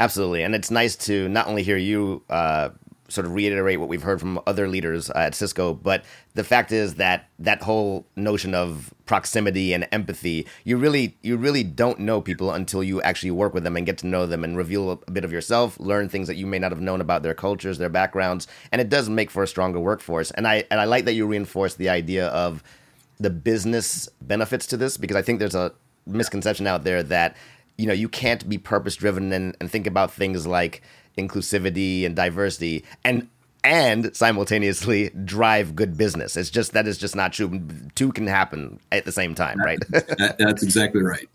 Absolutely, 0.00 0.42
and 0.42 0.54
it's 0.54 0.70
nice 0.70 0.96
to 0.96 1.28
not 1.28 1.46
only 1.46 1.62
hear 1.62 1.76
you 1.76 2.22
uh, 2.30 2.70
sort 3.08 3.26
of 3.26 3.34
reiterate 3.34 3.78
what 3.78 3.88
we've 3.90 4.02
heard 4.02 4.18
from 4.18 4.40
other 4.46 4.66
leaders 4.66 5.10
uh, 5.10 5.14
at 5.18 5.34
Cisco, 5.34 5.74
but 5.74 6.04
the 6.32 6.42
fact 6.42 6.72
is 6.72 6.94
that 6.94 7.28
that 7.38 7.62
whole 7.62 8.06
notion 8.16 8.54
of 8.54 8.94
proximity 9.04 9.74
and 9.74 9.86
empathy, 9.92 10.46
you 10.64 10.78
really 10.78 11.18
you 11.20 11.36
really 11.36 11.62
don't 11.62 12.00
know 12.00 12.22
people 12.22 12.50
until 12.50 12.82
you 12.82 13.02
actually 13.02 13.30
work 13.30 13.52
with 13.52 13.62
them 13.62 13.76
and 13.76 13.84
get 13.84 13.98
to 13.98 14.06
know 14.06 14.24
them 14.24 14.42
and 14.42 14.56
reveal 14.56 15.02
a 15.06 15.10
bit 15.10 15.22
of 15.22 15.32
yourself, 15.32 15.78
learn 15.78 16.08
things 16.08 16.28
that 16.28 16.36
you 16.36 16.46
may 16.46 16.58
not 16.58 16.72
have 16.72 16.80
known 16.80 17.02
about 17.02 17.22
their 17.22 17.34
cultures, 17.34 17.76
their 17.76 17.90
backgrounds, 17.90 18.46
and 18.72 18.80
it 18.80 18.88
does 18.88 19.10
make 19.10 19.30
for 19.30 19.42
a 19.42 19.46
stronger 19.46 19.80
workforce. 19.80 20.30
And 20.30 20.48
I 20.48 20.64
and 20.70 20.80
I 20.80 20.84
like 20.84 21.04
that 21.04 21.12
you 21.12 21.26
reinforce 21.26 21.74
the 21.74 21.90
idea 21.90 22.28
of 22.28 22.62
the 23.18 23.28
business 23.28 24.08
benefits 24.22 24.66
to 24.68 24.78
this 24.78 24.96
because 24.96 25.18
I 25.18 25.20
think 25.20 25.40
there's 25.40 25.54
a 25.54 25.74
misconception 26.06 26.66
out 26.66 26.84
there 26.84 27.02
that 27.02 27.36
you 27.80 27.86
know 27.86 27.94
you 27.94 28.08
can't 28.08 28.48
be 28.48 28.58
purpose 28.58 28.96
driven 28.96 29.32
and, 29.32 29.56
and 29.60 29.70
think 29.70 29.86
about 29.86 30.12
things 30.12 30.46
like 30.46 30.82
inclusivity 31.16 32.04
and 32.04 32.14
diversity 32.14 32.84
and 33.04 33.28
and 33.62 34.14
simultaneously 34.16 35.10
drive 35.24 35.76
good 35.76 35.96
business. 35.96 36.36
It's 36.36 36.50
just 36.50 36.72
that 36.72 36.86
is 36.86 36.98
just 36.98 37.16
not 37.16 37.32
true. 37.32 37.60
Two 37.94 38.12
can 38.12 38.26
happen 38.26 38.80
at 38.92 39.04
the 39.04 39.12
same 39.12 39.34
time, 39.34 39.58
right? 39.58 39.78
that, 39.90 40.36
that's 40.38 40.62
exactly 40.62 41.02
right. 41.02 41.28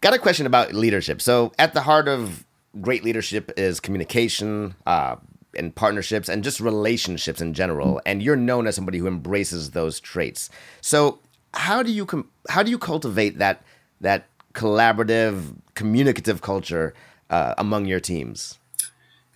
Got 0.00 0.14
a 0.14 0.18
question 0.18 0.46
about 0.46 0.72
leadership. 0.72 1.20
So, 1.20 1.52
at 1.58 1.74
the 1.74 1.82
heart 1.82 2.08
of 2.08 2.44
great 2.80 3.04
leadership 3.04 3.52
is 3.56 3.80
communication 3.80 4.74
uh, 4.86 5.16
and 5.54 5.74
partnerships 5.74 6.28
and 6.28 6.42
just 6.42 6.60
relationships 6.60 7.40
in 7.40 7.52
general. 7.52 8.00
And 8.06 8.22
you're 8.22 8.36
known 8.36 8.66
as 8.66 8.76
somebody 8.76 8.98
who 8.98 9.06
embraces 9.06 9.72
those 9.72 10.00
traits. 10.00 10.48
So, 10.80 11.18
how 11.52 11.82
do 11.82 11.92
you 11.92 12.06
com- 12.06 12.30
how 12.48 12.62
do 12.62 12.70
you 12.70 12.78
cultivate 12.78 13.38
that 13.38 13.62
that 14.00 14.29
collaborative, 14.54 15.56
communicative 15.74 16.42
culture 16.42 16.94
uh, 17.28 17.54
among 17.58 17.86
your 17.86 18.00
teams? 18.00 18.58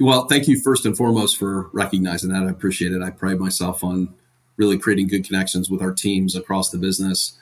Well, 0.01 0.27
thank 0.27 0.49
you 0.49 0.61
first 0.61 0.85
and 0.85 0.97
foremost 0.97 1.39
for 1.39 1.71
recognizing 1.73 2.31
that. 2.31 2.43
I 2.43 2.51
appreciate 2.51 2.93
it. 2.93 3.03
I 3.03 3.11
pride 3.11 3.39
myself 3.39 3.85
on 3.85 4.13
really 4.57 4.79
creating 4.79 5.09
good 5.09 5.25
connections 5.25 5.71
with 5.71 5.83
our 5.83 5.93
teams 5.93 6.35
across 6.35 6.71
the 6.71 6.79
business. 6.79 7.39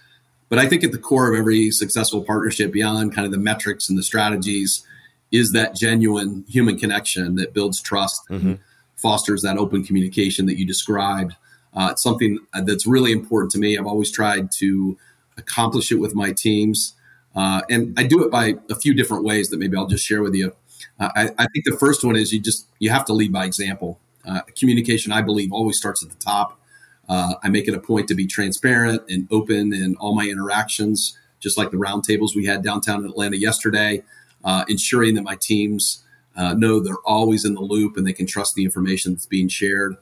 But 0.49 0.59
I 0.59 0.67
think 0.67 0.85
at 0.85 0.93
the 0.93 0.99
core 0.99 1.33
of 1.33 1.39
every 1.39 1.71
successful 1.71 2.23
partnership, 2.23 2.73
beyond 2.73 3.15
kind 3.15 3.25
of 3.25 3.33
the 3.33 3.39
metrics 3.39 3.89
and 3.89 3.99
the 3.99 4.03
strategies, 4.03 4.87
is 5.31 5.53
that 5.53 5.75
genuine 5.75 6.45
human 6.47 6.79
connection 6.79 7.37
that 7.37 7.55
builds 7.55 7.81
trust 7.81 8.23
mm-hmm. 8.29 8.47
and 8.47 8.59
fosters 8.97 9.41
that 9.43 9.57
open 9.57 9.83
communication 9.83 10.45
that 10.47 10.59
you 10.59 10.67
described. 10.67 11.35
Uh, 11.75 11.89
it's 11.93 12.03
something 12.03 12.39
that's 12.65 12.87
really 12.87 13.13
important 13.13 13.51
to 13.53 13.59
me. 13.59 13.79
I've 13.79 13.87
always 13.87 14.11
tried 14.11 14.53
to 14.53 14.99
accomplish 15.39 15.91
it 15.91 15.97
with 15.97 16.15
my 16.15 16.33
teams. 16.33 16.95
Uh, 17.35 17.63
and 17.71 17.99
I 17.99 18.05
do 18.05 18.25
it 18.25 18.31
by 18.31 18.55
a 18.71 18.75
few 18.75 18.95
different 18.95 19.25
ways 19.25 19.49
that 19.51 19.59
maybe 19.59 19.77
I'll 19.77 19.87
just 19.87 20.05
share 20.05 20.23
with 20.23 20.35
you. 20.35 20.55
Uh, 20.99 21.11
I, 21.15 21.23
I, 21.39 21.47
think 21.53 21.65
the 21.65 21.77
first 21.79 22.05
one 22.05 22.17
is 22.17 22.33
you 22.33 22.41
just 22.41 22.67
you 22.79 22.91
have 22.91 23.05
to 23.07 23.13
lead 23.13 23.33
by 23.33 23.45
example. 23.45 23.99
Uh, 24.27 24.43
communication, 24.57 25.13
I 25.13 25.23
believe, 25.23 25.53
always 25.53 25.79
starts 25.79 26.03
at 26.03 26.11
the 26.11 26.17
top. 26.17 26.61
Uh, 27.09 27.35
I 27.43 27.49
make 27.49 27.69
it 27.69 27.75
a 27.75 27.81
point 27.81 28.09
to 28.09 28.15
be 28.15 28.27
transparent 28.27 29.03
and 29.09 29.27
open 29.31 29.73
in 29.73 29.97
all 29.97 30.15
my 30.15 30.27
interactions, 30.27 31.19
just 31.41 31.59
like 31.59 31.71
the 31.71 31.77
roundtables 31.77 32.37
we 32.37 32.47
had 32.47 32.63
downtown 32.63 33.05
in 33.05 33.11
Atlanta 33.11 33.37
yesterday, 33.37 34.03
uh, 34.45 34.65
ensuring 34.69 35.15
that 35.15 35.23
my 35.23 35.37
teams 35.37 36.05
uh, 36.37 36.55
know 36.55 36.81
they're 36.81 36.95
always 37.05 37.45
in 37.45 37.55
the 37.55 37.61
loop 37.61 37.97
and 37.97 38.07
they 38.07 38.13
can 38.13 38.27
trust 38.27 38.55
the 38.55 38.65
information 38.65 39.13
that's 39.13 39.27
being 39.27 39.49
shared. 39.49 39.97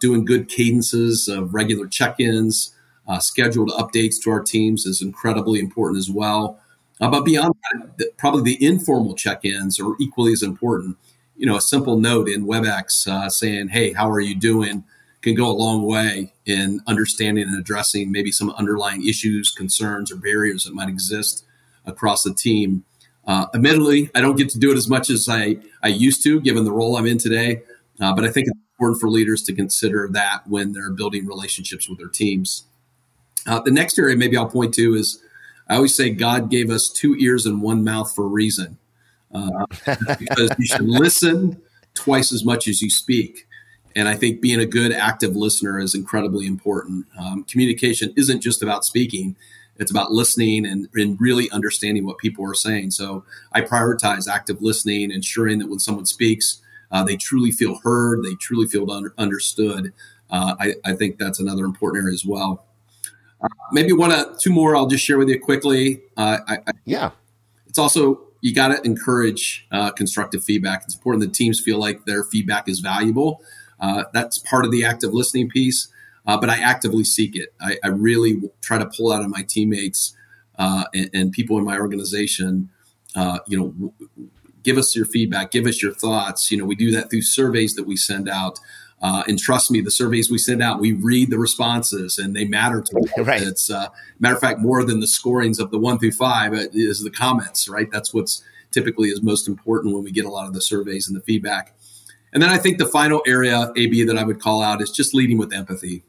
doing 0.00 0.24
good 0.24 0.48
cadences 0.48 1.28
of 1.28 1.54
regular 1.54 1.86
check-ins, 1.86 2.74
scheduled 3.18 3.70
updates 3.70 4.16
to 4.22 4.30
our 4.30 4.42
teams 4.42 4.86
is 4.86 5.02
incredibly 5.02 5.58
important 5.58 5.98
as 5.98 6.10
well. 6.10 6.60
Uh, 7.00 7.10
but 7.10 7.24
beyond 7.24 7.54
that, 7.72 8.16
probably 8.18 8.42
the 8.42 8.64
informal 8.64 9.14
check-ins 9.14 9.80
are 9.80 9.94
equally 9.98 10.32
as 10.32 10.42
important. 10.42 10.96
You 11.36 11.46
know, 11.46 11.56
a 11.56 11.60
simple 11.60 11.98
note 11.98 12.28
in 12.28 12.46
WebEx 12.46 13.08
uh, 13.08 13.30
saying, 13.30 13.68
"Hey, 13.68 13.92
how 13.92 14.10
are 14.10 14.20
you 14.20 14.34
doing?" 14.34 14.84
can 15.22 15.34
go 15.34 15.48
a 15.48 15.52
long 15.52 15.82
way 15.82 16.32
in 16.46 16.80
understanding 16.86 17.46
and 17.46 17.58
addressing 17.58 18.10
maybe 18.10 18.32
some 18.32 18.50
underlying 18.50 19.06
issues, 19.06 19.50
concerns, 19.50 20.10
or 20.10 20.16
barriers 20.16 20.64
that 20.64 20.74
might 20.74 20.88
exist 20.88 21.44
across 21.84 22.22
the 22.22 22.32
team. 22.32 22.84
Uh, 23.26 23.46
admittedly, 23.54 24.10
I 24.14 24.20
don't 24.20 24.36
get 24.36 24.48
to 24.50 24.58
do 24.58 24.70
it 24.70 24.76
as 24.76 24.88
much 24.88 25.10
as 25.10 25.28
I, 25.28 25.58
I 25.82 25.88
used 25.88 26.22
to, 26.24 26.40
given 26.40 26.64
the 26.64 26.72
role 26.72 26.96
I'm 26.96 27.06
in 27.06 27.18
today. 27.18 27.62
Uh, 28.00 28.14
but 28.14 28.24
I 28.24 28.30
think 28.30 28.48
it's 28.48 28.58
important 28.78 29.00
for 29.00 29.10
leaders 29.10 29.42
to 29.42 29.52
consider 29.52 30.08
that 30.12 30.46
when 30.46 30.72
they're 30.72 30.90
building 30.90 31.26
relationships 31.26 31.88
with 31.88 31.98
their 31.98 32.08
teams. 32.08 32.64
Uh, 33.46 33.60
the 33.60 33.70
next 33.70 33.98
area 33.98 34.16
maybe 34.16 34.36
I'll 34.36 34.48
point 34.48 34.74
to 34.74 34.94
is 34.94 35.22
I 35.70 35.76
always 35.76 35.94
say 35.94 36.10
God 36.10 36.50
gave 36.50 36.68
us 36.68 36.88
two 36.88 37.14
ears 37.16 37.46
and 37.46 37.62
one 37.62 37.84
mouth 37.84 38.12
for 38.12 38.24
a 38.24 38.28
reason, 38.28 38.76
uh, 39.32 39.66
because 40.18 40.50
you 40.58 40.66
should 40.66 40.88
listen 40.88 41.62
twice 41.94 42.32
as 42.32 42.44
much 42.44 42.66
as 42.66 42.82
you 42.82 42.90
speak. 42.90 43.46
And 43.94 44.08
I 44.08 44.16
think 44.16 44.40
being 44.40 44.58
a 44.58 44.66
good 44.66 44.92
active 44.92 45.36
listener 45.36 45.78
is 45.78 45.94
incredibly 45.94 46.46
important. 46.46 47.06
Um, 47.16 47.44
communication 47.44 48.12
isn't 48.16 48.40
just 48.40 48.62
about 48.62 48.84
speaking, 48.84 49.36
it's 49.76 49.92
about 49.92 50.10
listening 50.10 50.66
and, 50.66 50.88
and, 50.94 51.18
really 51.20 51.50
understanding 51.52 52.04
what 52.04 52.18
people 52.18 52.44
are 52.44 52.54
saying. 52.54 52.90
So 52.90 53.24
I 53.52 53.62
prioritize 53.62 54.28
active 54.28 54.60
listening, 54.60 55.10
ensuring 55.10 55.58
that 55.60 55.68
when 55.68 55.78
someone 55.78 56.04
speaks, 56.04 56.60
uh, 56.90 57.02
they 57.02 57.16
truly 57.16 57.50
feel 57.50 57.78
heard, 57.82 58.22
they 58.22 58.34
truly 58.34 58.66
feel 58.66 58.90
under, 58.90 59.14
understood. 59.16 59.94
Uh, 60.28 60.54
I, 60.60 60.74
I, 60.84 60.92
think 60.94 61.18
that's 61.18 61.40
another 61.40 61.64
important 61.64 62.04
area 62.04 62.12
as 62.12 62.26
well 62.26 62.66
maybe 63.72 63.92
one, 63.92 64.12
uh, 64.12 64.34
two 64.38 64.52
more. 64.52 64.76
I'll 64.76 64.86
just 64.86 65.04
share 65.04 65.18
with 65.18 65.28
you 65.28 65.40
quickly. 65.40 66.02
Uh, 66.16 66.38
I, 66.46 66.58
I, 66.66 66.72
yeah, 66.84 67.10
it's 67.66 67.78
also 67.78 68.20
you 68.40 68.54
got 68.54 68.68
to 68.68 68.80
encourage 68.82 69.66
uh, 69.70 69.90
constructive 69.92 70.44
feedback. 70.44 70.82
It's 70.84 70.94
important 70.94 71.24
that 71.24 71.34
teams 71.34 71.60
feel 71.60 71.78
like 71.78 72.04
their 72.06 72.24
feedback 72.24 72.68
is 72.68 72.80
valuable. 72.80 73.42
Uh, 73.78 74.04
that's 74.12 74.38
part 74.38 74.64
of 74.64 74.70
the 74.70 74.84
active 74.84 75.12
listening 75.12 75.48
piece. 75.48 75.88
Uh, 76.26 76.38
but 76.38 76.50
I 76.50 76.58
actively 76.58 77.04
seek 77.04 77.34
it. 77.34 77.54
I, 77.60 77.78
I, 77.82 77.88
really 77.88 78.42
try 78.60 78.78
to 78.78 78.84
pull 78.84 79.10
out 79.10 79.22
of 79.22 79.30
my 79.30 79.42
teammates 79.42 80.14
uh, 80.58 80.84
and, 80.94 81.10
and, 81.14 81.32
people 81.32 81.56
in 81.56 81.64
my 81.64 81.78
organization. 81.78 82.68
you 83.46 83.58
know, 83.58 83.94
give 84.62 84.76
us 84.76 84.94
your 84.94 85.06
feedback, 85.06 85.50
give 85.50 85.66
us 85.66 85.82
your 85.82 85.92
thoughts. 85.92 86.50
You 86.50 86.58
know, 86.58 86.66
we 86.66 86.74
do 86.74 86.90
that 86.92 87.10
through 87.10 87.22
surveys 87.22 87.74
that 87.74 87.84
we 87.84 87.96
send 87.96 88.28
out. 88.28 88.58
Uh, 89.02 89.22
and 89.26 89.38
trust 89.38 89.70
me, 89.70 89.80
the 89.80 89.90
surveys 89.90 90.30
we 90.30 90.36
send 90.36 90.62
out, 90.62 90.78
we 90.78 90.92
read 90.92 91.30
the 91.30 91.38
responses 91.38 92.18
and 92.18 92.36
they 92.36 92.44
matter 92.44 92.82
to 92.82 92.94
me. 92.94 93.02
Right. 93.24 93.42
It's 93.42 93.70
uh, 93.70 93.88
matter 94.18 94.34
of 94.34 94.40
fact, 94.40 94.60
more 94.60 94.84
than 94.84 95.00
the 95.00 95.06
scorings 95.06 95.58
of 95.58 95.70
the 95.70 95.78
one 95.78 95.98
through 95.98 96.12
five 96.12 96.52
uh, 96.52 96.66
is 96.72 97.02
the 97.02 97.10
comments, 97.10 97.68
right? 97.68 97.90
That's 97.90 98.12
what's 98.12 98.42
typically 98.70 99.08
is 99.08 99.22
most 99.22 99.48
important 99.48 99.94
when 99.94 100.04
we 100.04 100.10
get 100.10 100.24
a 100.24 100.30
lot 100.30 100.46
of 100.46 100.54
the 100.54 100.60
surveys 100.60 101.08
and 101.08 101.16
the 101.16 101.22
feedback. 101.22 101.74
And 102.32 102.42
then 102.42 102.50
I 102.50 102.58
think 102.58 102.78
the 102.78 102.86
final 102.86 103.22
area, 103.26 103.72
AB, 103.76 104.04
that 104.04 104.16
I 104.16 104.24
would 104.24 104.40
call 104.40 104.62
out 104.62 104.80
is 104.80 104.90
just 104.90 105.14
leading 105.14 105.38
with 105.38 105.52
empathy. 105.52 106.02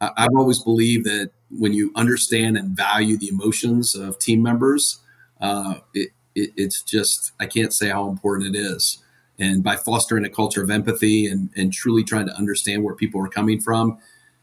I, 0.00 0.10
I've 0.16 0.34
always 0.36 0.60
believed 0.60 1.06
that 1.06 1.30
when 1.50 1.72
you 1.72 1.90
understand 1.96 2.56
and 2.56 2.76
value 2.76 3.16
the 3.16 3.28
emotions 3.28 3.94
of 3.94 4.18
team 4.18 4.42
members, 4.42 5.00
uh, 5.40 5.76
it, 5.94 6.10
it, 6.34 6.50
it's 6.56 6.82
just, 6.82 7.32
I 7.40 7.46
can't 7.46 7.72
say 7.72 7.88
how 7.88 8.08
important 8.08 8.54
it 8.54 8.58
is. 8.58 8.98
And 9.40 9.64
by 9.64 9.76
fostering 9.76 10.24
a 10.24 10.28
culture 10.28 10.62
of 10.62 10.70
empathy 10.70 11.26
and, 11.26 11.50
and 11.56 11.72
truly 11.72 12.04
trying 12.04 12.26
to 12.26 12.36
understand 12.36 12.84
where 12.84 12.94
people 12.94 13.24
are 13.24 13.28
coming 13.28 13.60
from, 13.60 13.98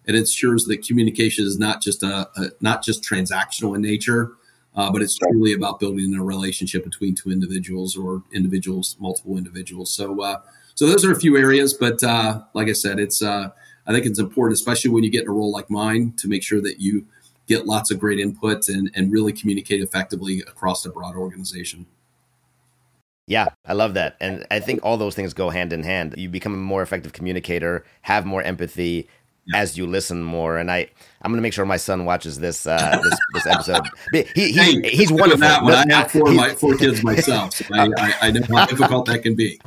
it 0.05 0.15
ensures 0.15 0.65
that 0.65 0.85
communication 0.85 1.45
is 1.45 1.59
not 1.59 1.81
just 1.81 2.01
a, 2.01 2.27
a 2.35 2.49
not 2.61 2.83
just 2.83 3.03
transactional 3.03 3.75
in 3.75 3.81
nature, 3.81 4.31
uh, 4.75 4.91
but 4.91 5.01
it's 5.01 5.17
truly 5.17 5.53
about 5.53 5.79
building 5.79 6.15
a 6.15 6.23
relationship 6.23 6.83
between 6.83 7.13
two 7.13 7.29
individuals 7.31 7.95
or 7.95 8.23
individuals, 8.33 8.95
multiple 8.99 9.37
individuals. 9.37 9.91
So, 9.91 10.21
uh, 10.21 10.41
so 10.75 10.87
those 10.87 11.05
are 11.05 11.11
a 11.11 11.19
few 11.19 11.37
areas. 11.37 11.73
But 11.73 12.03
uh, 12.03 12.41
like 12.53 12.67
I 12.67 12.73
said, 12.73 12.99
it's 12.99 13.21
uh, 13.21 13.49
I 13.85 13.91
think 13.91 14.05
it's 14.05 14.19
important, 14.19 14.55
especially 14.55 14.91
when 14.91 15.03
you 15.03 15.09
get 15.09 15.23
in 15.23 15.29
a 15.29 15.33
role 15.33 15.51
like 15.51 15.69
mine, 15.69 16.13
to 16.17 16.27
make 16.27 16.43
sure 16.43 16.61
that 16.61 16.79
you 16.79 17.05
get 17.47 17.65
lots 17.65 17.91
of 17.91 17.99
great 17.99 18.19
input 18.19 18.67
and, 18.67 18.91
and 18.93 19.11
really 19.11 19.31
communicate 19.31 19.81
effectively 19.81 20.41
across 20.41 20.85
a 20.85 20.89
broad 20.89 21.15
organization. 21.15 21.85
Yeah, 23.27 23.49
I 23.65 23.73
love 23.73 23.93
that. 23.95 24.15
And 24.21 24.47
I 24.49 24.61
think 24.61 24.79
all 24.83 24.97
those 24.97 25.13
things 25.13 25.33
go 25.33 25.49
hand 25.49 25.73
in 25.73 25.83
hand. 25.83 26.15
You 26.17 26.29
become 26.29 26.53
a 26.53 26.57
more 26.57 26.81
effective 26.81 27.11
communicator, 27.11 27.83
have 28.01 28.25
more 28.25 28.41
empathy 28.41 29.09
as 29.53 29.77
you 29.77 29.85
listen 29.85 30.23
more. 30.23 30.57
And 30.57 30.71
I, 30.71 30.89
I'm 31.21 31.31
going 31.31 31.37
to 31.37 31.41
make 31.41 31.53
sure 31.53 31.65
my 31.65 31.77
son 31.77 32.05
watches 32.05 32.39
this 32.39 32.65
uh, 32.65 32.99
this, 33.01 33.19
this 33.33 33.47
episode. 33.47 33.87
He, 34.13 34.23
he, 34.33 34.51
hey, 34.53 34.89
he's 34.89 35.11
wonderful. 35.11 35.41
That 35.41 35.63
one. 35.63 35.91
I 35.91 35.93
have 35.93 36.11
four, 36.11 36.31
my, 36.31 36.53
four 36.55 36.75
kids 36.75 37.03
myself, 37.03 37.53
so 37.53 37.65
I, 37.73 37.89
I, 37.97 38.13
I 38.21 38.31
know 38.31 38.41
how 38.55 38.65
difficult 38.65 39.05
that 39.07 39.21
can 39.21 39.35
be. 39.35 39.59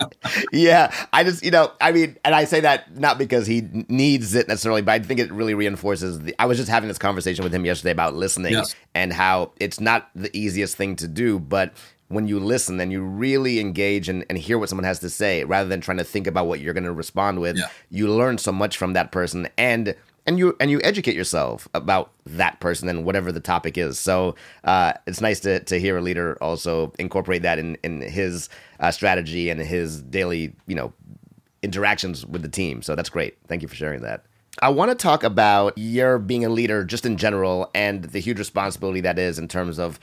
yeah, 0.52 0.92
I 1.12 1.22
just, 1.22 1.44
you 1.44 1.50
know, 1.50 1.72
I 1.80 1.92
mean, 1.92 2.16
and 2.24 2.34
I 2.34 2.44
say 2.44 2.60
that 2.60 2.96
not 2.98 3.18
because 3.18 3.46
he 3.46 3.62
needs 3.88 4.34
it 4.34 4.48
necessarily, 4.48 4.82
but 4.82 4.92
I 4.92 4.98
think 4.98 5.20
it 5.20 5.32
really 5.32 5.54
reinforces 5.54 6.20
the. 6.20 6.34
I 6.38 6.46
was 6.46 6.58
just 6.58 6.68
having 6.68 6.88
this 6.88 6.98
conversation 6.98 7.44
with 7.44 7.54
him 7.54 7.64
yesterday 7.64 7.92
about 7.92 8.14
listening 8.14 8.52
yes. 8.52 8.74
and 8.94 9.12
how 9.12 9.52
it's 9.60 9.80
not 9.80 10.10
the 10.14 10.36
easiest 10.36 10.76
thing 10.76 10.96
to 10.96 11.08
do, 11.08 11.38
but 11.38 11.72
when 12.14 12.26
you 12.26 12.38
listen 12.38 12.80
and 12.80 12.92
you 12.92 13.02
really 13.02 13.60
engage 13.60 14.08
and, 14.08 14.24
and 14.28 14.38
hear 14.38 14.58
what 14.58 14.68
someone 14.68 14.84
has 14.84 15.00
to 15.00 15.10
say 15.10 15.44
rather 15.44 15.68
than 15.68 15.80
trying 15.80 15.98
to 15.98 16.04
think 16.04 16.26
about 16.26 16.46
what 16.46 16.60
you're 16.60 16.74
going 16.74 16.84
to 16.84 16.92
respond 16.92 17.40
with. 17.40 17.56
Yeah. 17.56 17.68
you 17.90 18.08
learn 18.08 18.38
so 18.38 18.52
much 18.52 18.76
from 18.76 18.92
that 18.94 19.12
person 19.12 19.48
and 19.58 19.94
and 20.26 20.38
you 20.38 20.56
and 20.58 20.70
you 20.70 20.80
educate 20.82 21.14
yourself 21.14 21.68
about 21.74 22.10
that 22.24 22.58
person 22.60 22.88
and 22.88 23.04
whatever 23.04 23.30
the 23.30 23.40
topic 23.40 23.76
is. 23.76 23.98
So 23.98 24.34
uh, 24.64 24.94
it's 25.06 25.20
nice 25.20 25.40
to, 25.40 25.60
to 25.64 25.78
hear 25.78 25.98
a 25.98 26.00
leader 26.00 26.38
also 26.40 26.92
incorporate 26.98 27.42
that 27.42 27.58
in, 27.58 27.76
in 27.82 28.00
his 28.00 28.48
uh, 28.80 28.90
strategy 28.90 29.50
and 29.50 29.60
his 29.60 30.00
daily 30.02 30.54
you 30.66 30.74
know 30.74 30.92
interactions 31.62 32.24
with 32.24 32.42
the 32.42 32.48
team. 32.48 32.80
So 32.80 32.94
that's 32.94 33.10
great. 33.10 33.36
Thank 33.48 33.62
you 33.62 33.68
for 33.68 33.74
sharing 33.74 34.02
that 34.02 34.24
I 34.62 34.68
want 34.68 34.90
to 34.90 34.94
talk 34.94 35.24
about 35.24 35.76
your 35.76 36.18
being 36.18 36.44
a 36.44 36.48
leader 36.48 36.84
just 36.84 37.04
in 37.04 37.16
general 37.16 37.70
and 37.74 38.04
the 38.04 38.20
huge 38.20 38.38
responsibility 38.38 39.00
that 39.00 39.18
is 39.18 39.38
in 39.38 39.48
terms 39.48 39.78
of, 39.78 39.98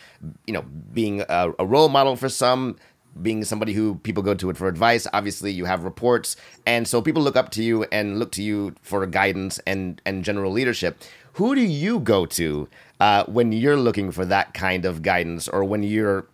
you 0.45 0.53
know, 0.53 0.63
being 0.93 1.21
a, 1.29 1.53
a 1.57 1.65
role 1.65 1.87
model 1.87 2.15
for 2.17 2.27
some, 2.27 2.75
being 3.21 3.43
somebody 3.45 3.73
who 3.73 3.95
people 3.95 4.21
go 4.21 4.33
to 4.33 4.49
it 4.49 4.57
for 4.57 4.67
advice. 4.67 5.07
Obviously, 5.13 5.51
you 5.51 5.65
have 5.65 5.83
reports, 5.83 6.35
and 6.65 6.87
so 6.87 7.01
people 7.01 7.21
look 7.21 7.35
up 7.35 7.49
to 7.51 7.63
you 7.63 7.83
and 7.91 8.19
look 8.19 8.31
to 8.33 8.43
you 8.43 8.75
for 8.81 9.05
guidance 9.05 9.59
and 9.65 10.01
and 10.05 10.23
general 10.23 10.51
leadership. 10.51 11.01
Who 11.33 11.55
do 11.55 11.61
you 11.61 11.99
go 11.99 12.25
to 12.25 12.67
uh, 12.99 13.23
when 13.25 13.53
you're 13.53 13.77
looking 13.77 14.11
for 14.11 14.25
that 14.25 14.53
kind 14.53 14.85
of 14.85 15.01
guidance, 15.01 15.47
or 15.47 15.63
when 15.63 15.81
you're 15.83 16.27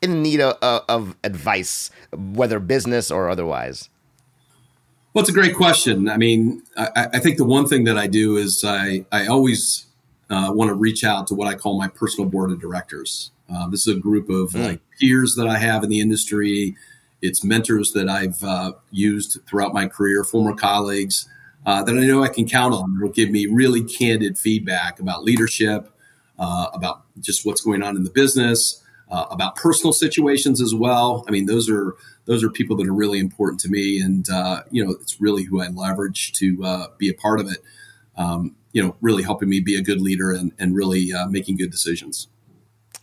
in 0.00 0.22
need 0.22 0.40
of, 0.40 0.56
of 0.88 1.16
advice, 1.24 1.90
whether 2.12 2.60
business 2.60 3.10
or 3.10 3.28
otherwise? 3.28 3.88
Well, 5.14 5.22
it's 5.22 5.30
a 5.30 5.34
great 5.34 5.56
question. 5.56 6.08
I 6.08 6.16
mean, 6.16 6.62
I, 6.76 7.08
I 7.14 7.18
think 7.18 7.38
the 7.38 7.44
one 7.44 7.66
thing 7.66 7.84
that 7.84 7.96
I 7.96 8.06
do 8.06 8.36
is 8.36 8.62
I, 8.64 9.04
I 9.10 9.26
always 9.26 9.86
uh, 10.30 10.50
want 10.52 10.68
to 10.68 10.74
reach 10.74 11.02
out 11.02 11.26
to 11.28 11.34
what 11.34 11.48
I 11.48 11.54
call 11.54 11.78
my 11.78 11.88
personal 11.88 12.28
board 12.28 12.50
of 12.50 12.60
directors. 12.60 13.32
Uh, 13.52 13.68
this 13.68 13.86
is 13.86 13.96
a 13.96 13.98
group 13.98 14.28
of 14.28 14.50
mm. 14.50 14.64
like 14.64 14.80
peers 15.00 15.34
that 15.36 15.48
I 15.48 15.58
have 15.58 15.82
in 15.82 15.88
the 15.88 16.00
industry. 16.00 16.76
It's 17.22 17.42
mentors 17.42 17.92
that 17.92 18.08
I've 18.08 18.42
uh, 18.44 18.72
used 18.90 19.40
throughout 19.48 19.72
my 19.72 19.88
career, 19.88 20.24
former 20.24 20.54
colleagues 20.54 21.28
uh, 21.66 21.82
that 21.82 21.96
I 21.96 22.00
know 22.00 22.22
I 22.22 22.28
can 22.28 22.46
count 22.46 22.74
on. 22.74 22.94
That 22.94 23.04
will 23.04 23.12
give 23.12 23.30
me 23.30 23.46
really 23.46 23.82
candid 23.82 24.38
feedback 24.38 25.00
about 25.00 25.24
leadership, 25.24 25.90
uh, 26.38 26.68
about 26.72 27.02
just 27.20 27.44
what's 27.44 27.62
going 27.62 27.82
on 27.82 27.96
in 27.96 28.04
the 28.04 28.10
business, 28.10 28.84
uh, 29.10 29.26
about 29.30 29.56
personal 29.56 29.92
situations 29.92 30.60
as 30.60 30.74
well. 30.74 31.24
I 31.26 31.30
mean, 31.30 31.46
those 31.46 31.68
are 31.68 31.96
those 32.28 32.44
are 32.44 32.50
people 32.50 32.76
that 32.76 32.86
are 32.86 32.94
really 32.94 33.18
important 33.18 33.58
to 33.60 33.68
me, 33.68 34.00
and 34.00 34.28
uh, 34.28 34.62
you 34.70 34.84
know, 34.84 34.92
it's 34.92 35.20
really 35.20 35.44
who 35.44 35.62
I 35.62 35.68
leverage 35.68 36.32
to 36.34 36.62
uh, 36.62 36.86
be 36.98 37.08
a 37.08 37.14
part 37.14 37.40
of 37.40 37.50
it. 37.50 37.58
Um, 38.16 38.54
you 38.72 38.82
know, 38.82 38.94
really 39.00 39.22
helping 39.22 39.48
me 39.48 39.60
be 39.60 39.76
a 39.76 39.82
good 39.82 40.00
leader 40.00 40.30
and, 40.30 40.52
and 40.58 40.74
really 40.76 41.12
uh, 41.12 41.26
making 41.26 41.56
good 41.56 41.70
decisions. 41.70 42.28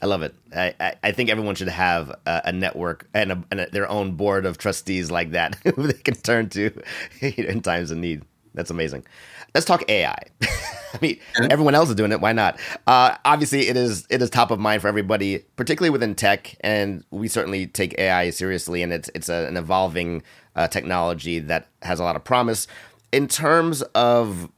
I 0.02 0.06
love 0.06 0.22
it. 0.22 0.36
I, 0.56 0.96
I 1.02 1.12
think 1.12 1.30
everyone 1.30 1.56
should 1.56 1.70
have 1.70 2.10
a, 2.26 2.42
a 2.46 2.52
network 2.52 3.08
and, 3.14 3.32
a, 3.32 3.44
and 3.50 3.62
a, 3.62 3.70
their 3.72 3.90
own 3.90 4.12
board 4.12 4.46
of 4.46 4.58
trustees 4.58 5.10
like 5.10 5.32
that 5.32 5.56
who 5.76 5.88
they 5.88 5.94
can 5.94 6.16
turn 6.16 6.50
to 6.50 6.80
in 7.22 7.62
times 7.62 7.90
of 7.92 7.98
need. 7.98 8.24
That's 8.56 8.72
amazing. 8.72 9.06
Let's 9.54 9.66
talk 9.66 9.84
AI. 9.90 10.18
I 10.42 10.98
mean, 11.02 11.20
everyone 11.50 11.76
else 11.76 11.90
is 11.90 11.96
doing 11.96 12.14
it. 12.14 12.22
Why 12.22 12.32
not? 12.32 12.58
Uh, 12.88 13.18
obviously, 13.26 13.68
it 13.68 13.76
is 13.76 14.08
it 14.10 14.22
is 14.22 14.30
top 14.30 14.50
of 14.50 14.60
mind 14.60 14.82
for 14.82 14.88
everybody, 14.88 15.40
particularly 15.58 15.90
within 15.90 16.16
tech, 16.16 16.56
and 16.62 17.04
we 17.12 17.28
certainly 17.28 17.68
take 17.68 17.98
AI 18.00 18.30
seriously. 18.30 18.82
And 18.82 18.94
it's 18.94 19.10
it's 19.14 19.30
a, 19.30 19.46
an 19.48 19.58
evolving 19.58 20.24
uh, 20.56 20.68
technology 20.70 21.40
that 21.40 21.68
has 21.82 22.00
a 22.00 22.04
lot 22.04 22.16
of 22.16 22.24
promise. 22.24 22.66
In 23.12 23.28
terms 23.28 23.82
of 23.94 24.50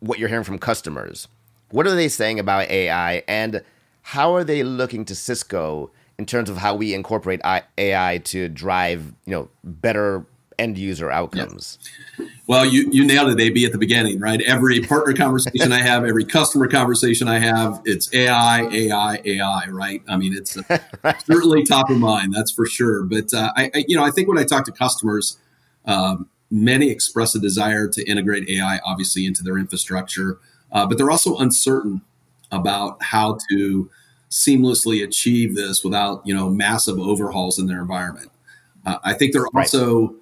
what 0.00 0.18
you're 0.18 0.28
hearing 0.28 0.44
from 0.44 0.58
customers, 0.58 1.28
what 1.70 1.86
are 1.86 1.94
they 1.94 2.08
saying 2.08 2.40
about 2.40 2.68
AI, 2.68 3.22
and 3.28 3.62
how 4.02 4.34
are 4.34 4.44
they 4.44 4.64
looking 4.64 5.04
to 5.04 5.14
Cisco 5.14 5.90
in 6.18 6.26
terms 6.26 6.50
of 6.50 6.56
how 6.56 6.74
we 6.74 6.94
incorporate 6.94 7.40
AI 7.78 8.18
to 8.24 8.48
drive 8.48 9.14
you 9.24 9.32
know 9.32 9.48
better 9.62 10.26
end 10.58 10.78
user 10.78 11.10
outcomes? 11.10 11.78
Yeah. 12.18 12.26
Well, 12.46 12.64
you, 12.64 12.88
you 12.92 13.04
nailed 13.04 13.30
it, 13.30 13.42
AB, 13.42 13.64
at 13.66 13.72
the 13.72 13.78
beginning, 13.78 14.20
right? 14.20 14.40
Every 14.42 14.80
partner 14.80 15.14
conversation 15.14 15.72
I 15.72 15.82
have, 15.82 16.04
every 16.04 16.24
customer 16.24 16.68
conversation 16.68 17.26
I 17.26 17.40
have, 17.40 17.80
it's 17.84 18.12
AI, 18.14 18.68
AI, 18.72 19.20
AI, 19.24 19.66
right? 19.68 20.02
I 20.08 20.16
mean, 20.16 20.32
it's 20.32 20.56
uh, 20.56 20.78
certainly 21.24 21.64
top 21.64 21.90
of 21.90 21.98
mind, 21.98 22.32
that's 22.32 22.52
for 22.52 22.64
sure. 22.66 23.02
But 23.02 23.34
uh, 23.34 23.52
I, 23.56 23.70
I, 23.74 23.84
you 23.88 23.96
know, 23.96 24.04
I 24.04 24.10
think 24.10 24.28
when 24.28 24.38
I 24.38 24.44
talk 24.44 24.64
to 24.66 24.72
customers, 24.72 25.38
um, 25.86 26.28
many 26.50 26.90
express 26.90 27.34
a 27.34 27.40
desire 27.40 27.88
to 27.88 28.08
integrate 28.08 28.48
AI, 28.48 28.78
obviously, 28.84 29.26
into 29.26 29.42
their 29.42 29.58
infrastructure, 29.58 30.38
uh, 30.70 30.86
but 30.86 30.98
they're 30.98 31.10
also 31.10 31.36
uncertain 31.38 32.02
about 32.52 33.02
how 33.02 33.38
to 33.50 33.90
seamlessly 34.30 35.02
achieve 35.02 35.56
this 35.56 35.82
without, 35.82 36.22
you 36.24 36.34
know, 36.34 36.48
massive 36.48 36.98
overhauls 36.98 37.58
in 37.58 37.66
their 37.66 37.80
environment. 37.80 38.30
Uh, 38.84 38.98
I 39.02 39.14
think 39.14 39.32
they're 39.32 39.48
also 39.54 40.14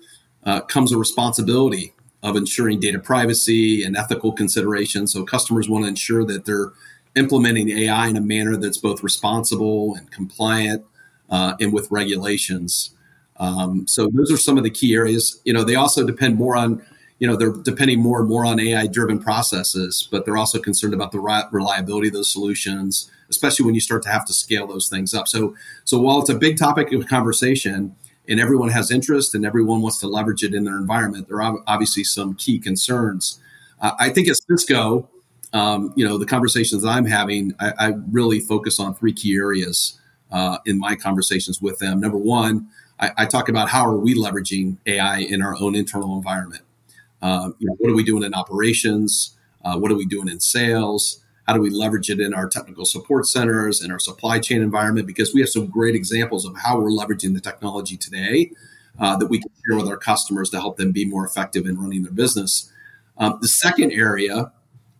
uh, 0.45 0.61
comes 0.63 0.93
a 0.93 0.99
responsibility 0.99 1.95
of 2.23 2.37
ensuring 2.37 2.81
data 2.81 2.99
privacy 2.99 3.85
and 3.85 3.97
ethical 3.97 4.33
considerations. 4.33 5.13
So 5.13 5.25
customers 5.25 5.69
want 5.69 5.85
to 5.85 5.89
ensure 5.89 6.25
that 6.25 6.47
they're 6.47 6.73
implementing 7.17 7.71
AI 7.71 8.09
in 8.09 8.17
a 8.17 8.21
manner 8.21 8.57
that's 8.57 8.79
both 8.79 9.03
responsible 9.03 9.95
and 9.95 10.11
compliant 10.11 10.85
uh, 11.31 11.55
and 11.61 11.73
with 11.73 11.91
regulations. 11.91 12.91
Um, 13.37 13.87
so 13.87 14.09
those 14.13 14.33
are 14.33 14.37
some 14.37 14.57
of 14.57 14.65
the 14.65 14.71
key 14.71 14.95
areas. 14.95 15.41
You 15.45 15.53
know, 15.53 15.65
they 15.65 15.75
also 15.75 16.07
depend 16.07 16.37
more 16.37 16.57
on, 16.57 16.83
you 17.19 17.27
know, 17.27 17.37
they're 17.37 17.53
depending 17.53 18.01
more 18.01 18.21
and 18.21 18.29
more 18.29 18.45
on 18.47 18.59
AI 18.59 18.87
driven 18.87 19.19
processes, 19.19 20.09
but 20.11 20.25
they're 20.25 20.37
also 20.37 20.59
concerned 20.61 20.95
about 20.95 21.13
the 21.13 21.21
reliability 21.53 22.09
of 22.09 22.15
those 22.15 22.33
solutions, 22.33 23.11
especially 23.29 23.67
when 23.67 23.75
you 23.75 23.81
start 23.81 24.03
to 24.05 24.09
have 24.09 24.25
to 24.27 24.33
scale 24.33 24.67
those 24.67 24.89
things 24.89 25.15
up. 25.15 25.29
So, 25.29 25.55
so 25.85 25.99
while 25.99 26.21
it's 26.21 26.31
a 26.31 26.35
big 26.35 26.57
topic 26.57 26.93
of 26.93 27.07
conversation, 27.07 27.95
and 28.28 28.40
everyone 28.40 28.71
has 28.71 28.90
interest 28.90 29.35
and 29.35 29.45
everyone 29.45 29.83
wants 29.83 29.99
to 30.00 30.07
leverage 30.07 30.43
it 30.43 30.54
in 30.54 30.64
their 30.64 30.76
environment, 30.76 31.28
there 31.28 31.43
are 31.43 31.59
obviously 31.66 32.04
some 32.04 32.35
key 32.35 32.59
concerns. 32.59 33.40
Uh, 33.81 33.93
I 33.99 34.09
think 34.09 34.28
at 34.28 34.37
Cisco, 34.37 35.09
um, 35.52 35.93
you 35.95 36.07
know, 36.07 36.19
the 36.19 36.26
conversations 36.26 36.85
I'm 36.85 37.07
having, 37.07 37.54
I, 37.61 37.73
I 37.78 37.93
really 38.11 38.40
focus 38.40 38.81
on 38.81 38.95
three 38.95 39.12
key 39.12 39.37
areas 39.37 39.99
uh, 40.33 40.59
in 40.66 40.78
my 40.78 40.97
conversations 40.97 41.62
with 41.62 41.78
them. 41.78 42.00
Number 42.00 42.19
one, 42.19 42.69
I, 42.99 43.11
I, 43.19 43.26
talk 43.26 43.49
about 43.49 43.69
how 43.69 43.87
are 43.87 43.97
we 43.97 44.14
leveraging 44.14 44.78
AI 44.87 45.19
in 45.19 45.43
our 45.43 45.57
own 45.61 45.75
internal 45.76 46.16
environment. 46.16 46.62
Uh, 47.23 47.50
you 47.59 47.69
know, 47.69 47.75
what 47.78 47.90
are 47.90 47.95
we 47.95 48.04
doing 48.04 48.25
in 48.25 48.34
operations? 48.34 49.37
Uh, 49.65 49.78
what 49.78 49.93
are 49.93 49.97
we 49.97 50.06
doing 50.06 50.28
in 50.28 50.41
sales? 50.41 51.24
How 51.47 51.52
do 51.54 51.61
we 51.61 51.71
leverage 51.71 52.11
it 52.11 52.21
in 52.21 52.33
our 52.33 52.49
technical 52.49 52.85
support 52.85 53.26
centers 53.26 53.83
and 53.83 53.93
our 53.93 53.99
supply 53.99 54.39
chain 54.39 54.63
environment? 54.63 55.07
Because 55.07 55.35
we 55.35 55.41
have 55.41 55.50
some 55.50 55.67
great 55.67 55.95
examples 55.95 56.45
of 56.45 56.57
how 56.57 56.80
we're 56.80 56.91
leveraging 56.91 57.35
the 57.35 57.41
technology 57.41 57.97
today 57.97 58.50
uh, 58.99 59.17
that 59.17 59.26
we 59.26 59.41
can 59.41 59.50
share 59.67 59.76
with 59.76 59.89
our 59.89 59.97
customers 59.97 60.50
to 60.50 60.61
help 60.61 60.76
them 60.76 60.93
be 60.93 61.04
more 61.04 61.26
effective 61.26 61.67
in 61.67 61.78
running 61.78 62.02
their 62.02 62.13
business. 62.13 62.73
Um, 63.19 63.39
the 63.41 63.49
second 63.49 63.93
area 63.93 64.52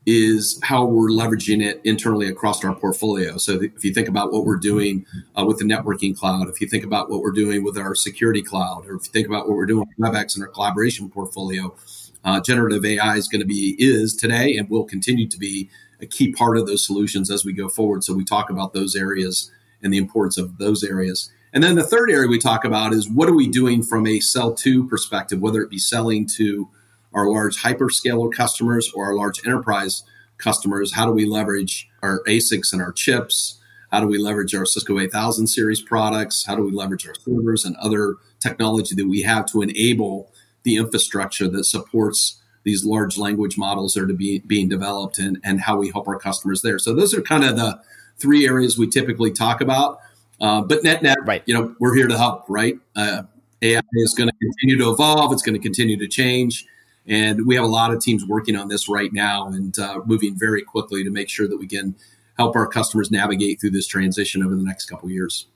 is 0.07 0.61
how 0.62 0.85
we're 0.85 1.09
leveraging 1.09 1.64
it 1.64 1.80
internally 1.85 2.28
across 2.28 2.62
our 2.62 2.74
portfolio. 2.74 3.38
So 3.38 3.62
if 3.62 3.83
you 3.83 3.94
think 3.94 4.09
about 4.09 4.33
what 4.33 4.44
we're 4.44 4.59
doing 4.59 5.07
uh, 5.35 5.46
with 5.46 5.59
the 5.59 5.64
networking 5.64 6.16
cloud, 6.16 6.48
if 6.48 6.61
you 6.61 6.66
think 6.66 6.85
about 6.85 7.11
what 7.11 7.20
we're 7.20 7.33
doing 7.33 7.64
with 7.64 7.78
our 7.78 7.94
security 7.94 8.42
cloud, 8.42 8.87
or 8.87 8.96
if 8.96 9.07
you 9.07 9.12
think 9.12 9.26
about 9.26 9.48
what 9.48 9.57
we're 9.57 9.66
doing 9.66 9.87
with 9.88 10.12
WebEx 10.12 10.35
and 10.35 10.44
our 10.44 10.50
collaboration 10.50 11.09
portfolio, 11.09 11.74
uh, 12.22 12.40
generative 12.40 12.85
AI 12.85 13.16
is 13.16 13.28
going 13.28 13.40
to 13.40 13.46
be 13.46 13.76
is 13.78 14.14
today 14.14 14.57
and 14.57 14.68
will 14.68 14.85
continue 14.85 15.26
to 15.26 15.38
be 15.38 15.70
a 16.00 16.07
key 16.07 16.33
part 16.33 16.57
of 16.57 16.66
those 16.66 16.85
solutions 16.87 17.30
as 17.30 17.44
we 17.44 17.52
go 17.52 17.68
forward. 17.68 18.04
So 18.04 18.14
we 18.14 18.24
talk 18.24 18.50
about 18.50 18.72
those 18.72 18.94
areas 18.96 19.50
and 19.83 19.92
the 19.92 19.98
importance 19.98 20.38
of 20.38 20.59
those 20.59 20.83
areas. 20.83 21.30
And 21.52 21.62
then 21.62 21.76
the 21.76 21.85
third 21.85 22.11
area 22.11 22.28
we 22.28 22.38
talk 22.38 22.64
about 22.64 22.92
is 22.92 23.09
what 23.09 23.28
are 23.28 23.35
we 23.35 23.48
doing 23.48 23.83
from 23.83 24.07
a 24.07 24.20
sell 24.20 24.54
to 24.57 24.88
perspective, 24.88 25.40
whether 25.40 25.62
it 25.62 25.70
be 25.70 25.78
selling 25.78 26.26
to 26.37 26.68
our 27.14 27.28
large 27.28 27.62
hyperscaler 27.62 28.33
customers 28.33 28.90
or 28.94 29.07
our 29.07 29.14
large 29.14 29.40
enterprise 29.46 30.02
customers. 30.38 30.92
How 30.92 31.07
do 31.07 31.12
we 31.12 31.26
leverage 31.26 31.88
our 32.02 32.22
ASICs 32.24 32.72
and 32.72 32.83
our 32.83 32.92
chips? 32.92 33.61
How 33.90 34.00
do 34.00 34.07
we 34.07 34.18
leverage 34.18 34.54
our 34.54 34.66
Cisco 34.66 34.98
8000 34.98 35.46
series 35.46 35.80
products? 35.80 36.44
How 36.44 36.57
do 36.57 36.62
we 36.62 36.72
leverage 36.72 37.07
our 37.07 37.14
servers 37.14 37.64
and 37.64 37.76
other 37.76 38.16
technology 38.40 38.94
that 38.96 39.09
we 39.09 39.22
have 39.22 39.46
to 39.46 39.62
enable 39.62 40.33
the 40.64 40.76
infrastructure 40.76 41.48
that 41.48 41.64
supports 41.64 42.42
these 42.64 42.85
large 42.85 43.16
language 43.16 43.57
models 43.57 43.94
that 43.94 44.03
are 44.03 44.07
to 44.07 44.14
be 44.14 44.40
being 44.40 44.68
developed 44.68 45.18
and, 45.18 45.38
and 45.44 45.61
how 45.61 45.77
we 45.77 45.90
help 45.90 46.09
our 46.09 46.18
customers 46.18 46.62
there. 46.62 46.79
So 46.79 46.94
those 46.94 47.14
are 47.14 47.22
kind 47.22 47.44
of 47.44 47.57
the 47.57 47.81
three 48.18 48.46
areas 48.46 48.79
we 48.79 48.88
typically 48.88 49.31
talk 49.31 49.61
about. 49.61 50.00
Uh, 50.40 50.62
but 50.62 50.83
net 50.83 51.03
net, 51.03 51.18
right. 51.24 51.42
you 51.46 51.55
know, 51.55 51.74
we're 51.79 51.94
here 51.94 52.09
to 52.09 52.18
help, 52.18 52.44
right? 52.48 52.77
Uh, 52.96 53.22
AI 53.62 53.81
is 53.92 54.14
going 54.14 54.29
to 54.29 54.35
continue 54.40 54.83
to 54.83 54.90
evolve. 54.90 55.33
It's 55.33 55.42
going 55.42 55.55
to 55.55 55.62
continue 55.62 55.96
to 55.98 56.09
change. 56.09 56.66
And 57.07 57.46
we 57.46 57.55
have 57.55 57.64
a 57.64 57.68
lot 57.68 57.92
of 57.92 58.00
teams 58.00 58.24
working 58.27 58.57
on 58.57 58.68
this 58.68 58.88
right 58.88 59.12
now 59.12 59.48
and 59.48 59.79
uh, 59.79 60.00
moving 60.07 60.38
very 60.38 60.62
quickly 60.62 61.05
to 61.05 61.11
make 61.11 61.29
sure 61.29 61.46
that 61.46 61.59
we 61.59 61.66
can 61.66 61.94
help 62.37 62.57
our 62.57 62.66
customers 62.66 63.11
navigate 63.11 63.61
through 63.61 63.70
this 63.70 63.87
transition 63.87 64.42
over 64.42 64.55
the 64.55 64.62
next 64.62 64.87
couple 64.87 65.11
years. 65.11 65.46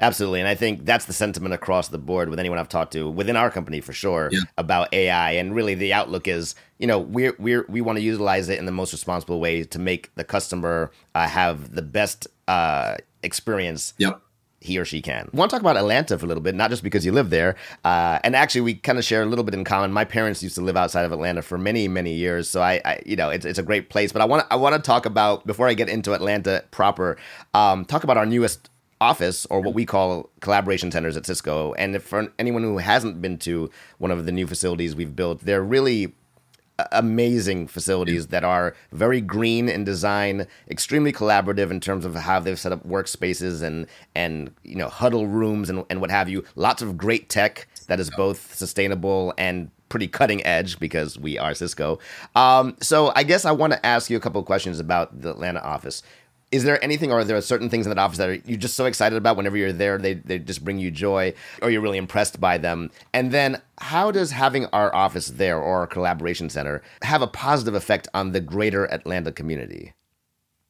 Absolutely. 0.00 0.40
And 0.40 0.48
I 0.48 0.54
think 0.54 0.84
that's 0.84 1.06
the 1.06 1.12
sentiment 1.12 1.54
across 1.54 1.88
the 1.88 1.98
board 1.98 2.28
with 2.28 2.38
anyone 2.38 2.58
I've 2.58 2.68
talked 2.68 2.92
to 2.92 3.08
within 3.08 3.36
our 3.36 3.50
company 3.50 3.80
for 3.80 3.92
sure 3.92 4.28
yeah. 4.32 4.40
about 4.58 4.92
AI. 4.92 5.32
And 5.32 5.54
really 5.54 5.74
the 5.74 5.92
outlook 5.92 6.28
is, 6.28 6.54
you 6.78 6.86
know, 6.86 6.98
we're, 6.98 7.34
we're, 7.38 7.64
we 7.68 7.80
want 7.80 7.96
to 7.96 8.02
utilize 8.02 8.48
it 8.48 8.58
in 8.58 8.66
the 8.66 8.72
most 8.72 8.92
responsible 8.92 9.40
way 9.40 9.64
to 9.64 9.78
make 9.78 10.14
the 10.14 10.24
customer 10.24 10.90
uh, 11.14 11.26
have 11.26 11.74
the 11.74 11.82
best 11.82 12.26
uh, 12.48 12.96
experience 13.22 13.94
yep. 13.98 14.20
he 14.60 14.78
or 14.78 14.84
she 14.84 15.00
can. 15.00 15.30
I 15.32 15.36
want 15.36 15.50
to 15.50 15.54
talk 15.54 15.62
about 15.62 15.76
Atlanta 15.76 16.18
for 16.18 16.26
a 16.26 16.28
little 16.28 16.42
bit, 16.42 16.54
not 16.54 16.70
just 16.70 16.82
because 16.82 17.04
you 17.04 17.12
live 17.12 17.30
there. 17.30 17.56
Uh, 17.84 18.18
and 18.22 18.36
actually, 18.36 18.60
we 18.60 18.74
kind 18.74 18.98
of 18.98 19.04
share 19.04 19.22
a 19.22 19.26
little 19.26 19.44
bit 19.44 19.54
in 19.54 19.64
common. 19.64 19.92
My 19.92 20.04
parents 20.04 20.42
used 20.42 20.54
to 20.56 20.60
live 20.60 20.76
outside 20.76 21.04
of 21.04 21.12
Atlanta 21.12 21.42
for 21.42 21.58
many, 21.58 21.88
many 21.88 22.12
years. 22.12 22.48
So 22.48 22.60
I, 22.60 22.80
I 22.84 23.02
you 23.06 23.16
know, 23.16 23.30
it's, 23.30 23.44
it's 23.44 23.58
a 23.58 23.62
great 23.62 23.88
place. 23.88 24.12
But 24.12 24.22
I 24.22 24.26
want 24.26 24.46
to, 24.46 24.52
I 24.52 24.56
want 24.56 24.74
to 24.76 24.80
talk 24.80 25.06
about, 25.06 25.46
before 25.46 25.68
I 25.68 25.74
get 25.74 25.88
into 25.88 26.12
Atlanta 26.12 26.64
proper, 26.70 27.16
um, 27.54 27.84
talk 27.84 28.04
about 28.04 28.16
our 28.16 28.26
newest 28.26 28.70
office 29.00 29.46
or 29.46 29.60
what 29.60 29.74
we 29.74 29.84
call 29.84 30.30
collaboration 30.40 30.90
centers 30.90 31.16
at 31.16 31.26
Cisco. 31.26 31.74
And 31.74 32.02
for 32.02 32.32
anyone 32.38 32.62
who 32.62 32.78
hasn't 32.78 33.20
been 33.20 33.38
to 33.38 33.70
one 33.98 34.10
of 34.10 34.26
the 34.26 34.32
new 34.32 34.46
facilities 34.46 34.96
we've 34.96 35.14
built, 35.14 35.40
they're 35.40 35.62
really 35.62 36.14
amazing 36.92 37.66
facilities 37.66 38.28
that 38.28 38.44
are 38.44 38.74
very 38.92 39.20
green 39.20 39.68
in 39.68 39.84
design, 39.84 40.46
extremely 40.70 41.12
collaborative 41.12 41.70
in 41.70 41.80
terms 41.80 42.04
of 42.04 42.14
how 42.14 42.38
they've 42.38 42.58
set 42.58 42.72
up 42.72 42.86
workspaces 42.86 43.62
and 43.62 43.86
and 44.14 44.52
you 44.62 44.76
know 44.76 44.88
huddle 44.88 45.26
rooms 45.26 45.70
and, 45.70 45.84
and 45.90 46.00
what 46.00 46.10
have 46.10 46.28
you. 46.28 46.44
Lots 46.54 46.82
of 46.82 46.96
great 46.96 47.28
tech 47.28 47.66
that 47.86 48.00
is 48.00 48.10
both 48.10 48.54
sustainable 48.54 49.32
and 49.38 49.70
pretty 49.88 50.08
cutting 50.08 50.44
edge 50.44 50.78
because 50.78 51.18
we 51.18 51.38
are 51.38 51.54
Cisco. 51.54 51.98
Um, 52.34 52.76
so 52.80 53.12
I 53.14 53.22
guess 53.22 53.44
I 53.44 53.52
want 53.52 53.72
to 53.72 53.86
ask 53.86 54.10
you 54.10 54.16
a 54.16 54.20
couple 54.20 54.40
of 54.40 54.46
questions 54.46 54.80
about 54.80 55.20
the 55.20 55.30
Atlanta 55.30 55.60
office 55.62 56.02
is 56.56 56.64
there 56.64 56.82
anything 56.82 57.12
or 57.12 57.20
are 57.20 57.24
there 57.24 57.40
certain 57.40 57.68
things 57.68 57.86
in 57.86 57.90
that 57.90 57.98
office 57.98 58.18
that 58.18 58.28
are, 58.28 58.34
you're 58.46 58.58
just 58.58 58.74
so 58.74 58.86
excited 58.86 59.16
about 59.16 59.36
whenever 59.36 59.56
you're 59.56 59.72
there 59.72 59.98
they, 59.98 60.14
they 60.14 60.38
just 60.38 60.64
bring 60.64 60.78
you 60.78 60.90
joy 60.90 61.32
or 61.62 61.70
you're 61.70 61.80
really 61.80 61.98
impressed 61.98 62.40
by 62.40 62.56
them 62.58 62.90
and 63.12 63.30
then 63.30 63.60
how 63.78 64.10
does 64.10 64.30
having 64.30 64.66
our 64.66 64.92
office 64.94 65.28
there 65.28 65.58
or 65.58 65.80
our 65.80 65.86
collaboration 65.86 66.48
center 66.48 66.82
have 67.02 67.22
a 67.22 67.26
positive 67.26 67.74
effect 67.74 68.08
on 68.14 68.32
the 68.32 68.40
greater 68.40 68.86
atlanta 68.86 69.30
community 69.30 69.92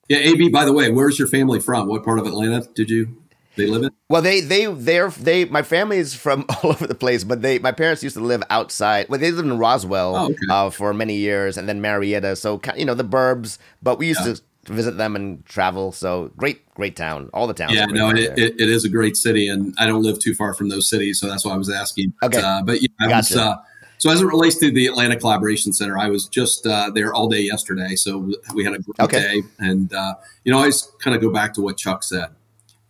yeah 0.08 0.18
ab 0.18 0.50
by 0.52 0.64
the 0.64 0.72
way 0.72 0.90
where's 0.90 1.18
your 1.18 1.28
family 1.28 1.60
from 1.60 1.88
what 1.88 2.04
part 2.04 2.18
of 2.18 2.26
atlanta 2.26 2.66
did 2.74 2.90
you 2.90 3.22
they 3.56 3.66
live 3.66 3.84
in 3.84 3.90
well 4.08 4.20
they 4.20 4.40
they 4.40 4.66
they're 4.66 5.10
they 5.10 5.44
my 5.46 5.62
family 5.62 5.98
is 5.98 6.14
from 6.14 6.44
all 6.62 6.70
over 6.70 6.86
the 6.86 6.94
place 6.94 7.24
but 7.24 7.42
they 7.42 7.58
my 7.58 7.72
parents 7.72 8.02
used 8.02 8.16
to 8.16 8.22
live 8.22 8.42
outside 8.50 9.08
well 9.08 9.18
they 9.18 9.30
lived 9.30 9.46
in 9.46 9.56
roswell 9.58 10.14
oh, 10.14 10.24
okay. 10.26 10.36
uh, 10.50 10.68
for 10.68 10.92
many 10.92 11.14
years 11.14 11.56
and 11.56 11.68
then 11.68 11.80
marietta 11.80 12.36
so 12.36 12.60
you 12.76 12.84
know 12.84 12.94
the 12.94 13.04
burbs 13.04 13.58
but 13.82 13.98
we 13.98 14.08
used 14.08 14.20
yeah. 14.26 14.34
to 14.34 14.40
visit 14.66 14.96
them 14.96 15.16
and 15.16 15.44
travel. 15.46 15.92
So 15.92 16.30
great, 16.36 16.68
great 16.74 16.96
town. 16.96 17.30
All 17.32 17.46
the 17.46 17.54
towns. 17.54 17.74
Yeah, 17.74 17.86
no, 17.86 18.10
it, 18.10 18.38
it, 18.38 18.60
it 18.60 18.68
is 18.68 18.84
a 18.84 18.88
great 18.88 19.16
city, 19.16 19.48
and 19.48 19.74
I 19.78 19.86
don't 19.86 20.02
live 20.02 20.18
too 20.18 20.34
far 20.34 20.54
from 20.54 20.68
those 20.68 20.88
cities, 20.88 21.20
so 21.20 21.26
that's 21.26 21.44
why 21.44 21.52
I 21.52 21.56
was 21.56 21.70
asking. 21.70 22.12
Okay, 22.22 22.40
uh, 22.40 22.62
but 22.62 22.82
yeah, 22.82 22.88
I 23.00 23.08
gotcha. 23.08 23.34
was, 23.34 23.36
uh, 23.36 23.56
so 23.98 24.10
as 24.10 24.20
it 24.20 24.26
relates 24.26 24.56
to 24.56 24.70
the 24.70 24.86
Atlanta 24.86 25.16
Collaboration 25.16 25.72
Center, 25.72 25.98
I 25.98 26.08
was 26.08 26.28
just 26.28 26.66
uh, 26.66 26.90
there 26.90 27.14
all 27.14 27.28
day 27.28 27.40
yesterday, 27.40 27.94
so 27.94 28.30
we 28.54 28.64
had 28.64 28.74
a 28.74 28.78
great 28.78 29.00
okay. 29.00 29.20
day, 29.20 29.42
and 29.58 29.92
uh, 29.92 30.14
you 30.44 30.52
know, 30.52 30.58
I 30.58 30.62
always 30.62 30.90
kind 31.00 31.16
of 31.16 31.22
go 31.22 31.30
back 31.30 31.54
to 31.54 31.62
what 31.62 31.76
Chuck 31.76 32.02
said. 32.02 32.28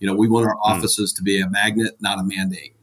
You 0.00 0.06
know, 0.06 0.14
we 0.14 0.28
want 0.28 0.46
our 0.46 0.56
offices 0.62 1.12
mm. 1.12 1.16
to 1.16 1.22
be 1.22 1.40
a 1.40 1.48
magnet, 1.48 1.96
not 2.00 2.18
a 2.18 2.22
mandate. 2.22 2.74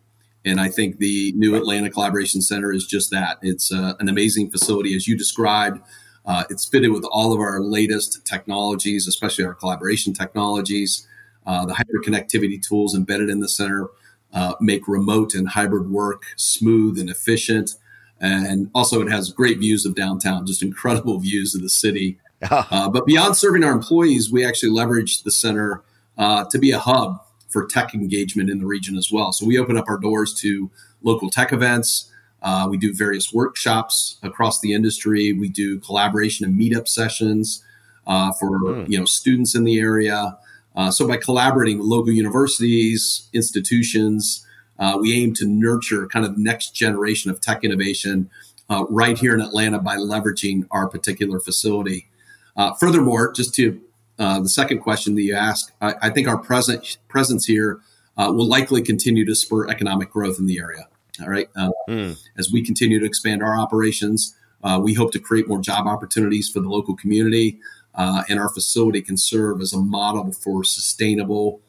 And 0.45 0.59
I 0.59 0.67
think 0.67 0.97
the 0.97 1.31
new 1.33 1.55
Atlanta 1.55 1.89
Collaboration 1.89 2.41
Center 2.41 2.73
is 2.73 2.85
just 2.85 3.11
that. 3.11 3.37
It's 3.41 3.71
uh, 3.71 3.93
an 3.99 4.09
amazing 4.09 4.51
facility, 4.51 4.95
as 4.95 5.07
you 5.07 5.17
described. 5.17 5.79
Uh, 6.25 6.43
it's 6.49 6.65
fitted 6.65 6.91
with 6.91 7.03
all 7.11 7.33
of 7.33 7.39
our 7.39 7.59
latest 7.59 8.25
technologies, 8.25 9.07
especially 9.07 9.45
our 9.45 9.53
collaboration 9.53 10.13
technologies. 10.13 11.07
Uh, 11.45 11.65
the 11.65 11.73
hyperconnectivity 11.73 12.65
tools 12.65 12.95
embedded 12.95 13.29
in 13.29 13.39
the 13.39 13.49
center 13.49 13.87
uh, 14.33 14.55
make 14.61 14.87
remote 14.87 15.33
and 15.33 15.49
hybrid 15.49 15.89
work 15.89 16.23
smooth 16.37 16.97
and 16.97 17.09
efficient. 17.09 17.75
And 18.19 18.71
also, 18.73 19.01
it 19.01 19.11
has 19.11 19.31
great 19.31 19.59
views 19.59 19.85
of 19.85 19.95
downtown, 19.95 20.45
just 20.45 20.63
incredible 20.63 21.19
views 21.29 21.55
of 21.55 21.61
the 21.61 21.69
city. 21.69 22.17
Uh, 22.49 22.89
but 22.89 23.05
beyond 23.05 23.37
serving 23.37 23.63
our 23.63 23.71
employees, 23.71 24.31
we 24.31 24.45
actually 24.45 24.69
leverage 24.69 25.23
the 25.23 25.31
center 25.31 25.81
uh, 26.17 26.45
to 26.45 26.59
be 26.59 26.71
a 26.71 26.79
hub 26.79 27.21
for 27.49 27.65
tech 27.65 27.93
engagement 27.93 28.49
in 28.49 28.59
the 28.59 28.65
region 28.65 28.97
as 28.97 29.11
well. 29.11 29.31
So 29.31 29.45
we 29.45 29.59
open 29.59 29.77
up 29.77 29.85
our 29.87 29.97
doors 29.97 30.33
to 30.41 30.69
local 31.03 31.29
tech 31.29 31.53
events. 31.53 32.11
Uh, 32.43 32.67
we 32.69 32.77
do 32.77 32.93
various 32.93 33.33
workshops 33.33 34.17
across 34.21 34.59
the 34.59 34.73
industry. 34.73 35.31
We 35.33 35.49
do 35.49 35.79
collaboration 35.79 36.45
and 36.45 36.59
meetup 36.59 36.87
sessions 36.87 37.63
uh, 38.05 38.33
for 38.33 38.59
mm. 38.59 38.89
you 38.89 38.99
know 38.99 39.05
students 39.05 39.55
in 39.55 39.63
the 39.63 39.79
area. 39.79 40.37
Uh, 40.75 40.91
so 40.91 41.07
by 41.07 41.17
collaborating 41.17 41.77
with 41.77 41.87
local 41.87 42.11
universities, 42.11 43.29
institutions, 43.33 44.45
uh, 44.79 44.97
we 44.99 45.13
aim 45.13 45.33
to 45.35 45.45
nurture 45.45 46.07
kind 46.07 46.25
of 46.25 46.37
next 46.37 46.71
generation 46.71 47.29
of 47.31 47.39
tech 47.39 47.63
innovation 47.63 48.29
uh, 48.69 48.85
right 48.89 49.17
here 49.17 49.33
in 49.33 49.41
Atlanta 49.41 49.79
by 49.79 49.97
leveraging 49.97 50.65
our 50.71 50.87
particular 50.87 51.39
facility. 51.39 52.07
Uh, 52.55 52.73
furthermore, 52.73 53.31
just 53.31 53.53
to 53.55 53.79
uh, 54.19 54.39
the 54.39 54.49
second 54.49 54.79
question 54.79 55.15
that 55.15 55.21
you 55.21 55.35
asked, 55.35 55.71
I, 55.81 55.95
I 56.03 56.09
think 56.09 56.27
our 56.27 56.37
present 56.37 56.97
presence 57.07 57.45
here 57.45 57.79
uh, 58.17 58.31
will 58.33 58.47
likely 58.47 58.81
continue 58.81 59.25
to 59.25 59.35
spur 59.35 59.67
economic 59.67 60.11
growth 60.11 60.39
in 60.39 60.45
the 60.45 60.59
area. 60.59 60.87
All 61.21 61.29
right, 61.29 61.47
mm. 61.87 62.19
as 62.37 62.51
we 62.51 62.63
continue 62.63 62.99
to 62.99 63.05
expand 63.05 63.43
our 63.43 63.57
operations, 63.57 64.35
we 64.81 64.93
hope 64.93 65.11
to 65.11 65.19
create 65.19 65.47
more 65.47 65.59
job 65.59 65.85
opportunities 65.85 66.49
for 66.49 66.59
the 66.59 66.69
local 66.69 66.95
community, 66.95 67.59
and 67.95 68.39
our 68.39 68.49
facility 68.49 69.01
can 69.01 69.17
serve 69.17 69.61
as 69.61 69.73
a 69.73 69.77
model 69.77 70.31
for 70.31 70.63
sustainable 70.63 71.61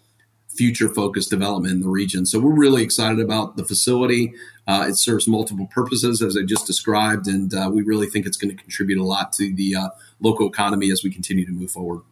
future 0.48 0.88
focused 0.88 1.30
development 1.30 1.74
in 1.74 1.80
the 1.80 1.88
region. 1.88 2.24
So 2.24 2.38
we're 2.38 2.54
really 2.54 2.82
excited 2.82 3.18
about 3.18 3.56
the 3.56 3.64
facility. 3.64 4.32
Uh, 4.66 4.86
it 4.88 4.96
serves 4.96 5.26
multiple 5.26 5.66
purposes, 5.66 6.22
as 6.22 6.36
I 6.36 6.42
just 6.42 6.66
described, 6.66 7.26
and 7.26 7.52
uh, 7.52 7.68
we 7.72 7.82
really 7.82 8.06
think 8.06 8.24
it's 8.24 8.36
going 8.36 8.56
to 8.56 8.62
contribute 8.62 8.98
a 8.98 9.04
lot 9.04 9.32
to 9.34 9.52
the 9.52 9.74
uh, 9.74 9.88
local 10.20 10.48
economy 10.48 10.90
as 10.90 11.02
we 11.02 11.10
continue 11.10 11.44
to 11.44 11.52
move 11.52 11.70
forward. 11.70 12.02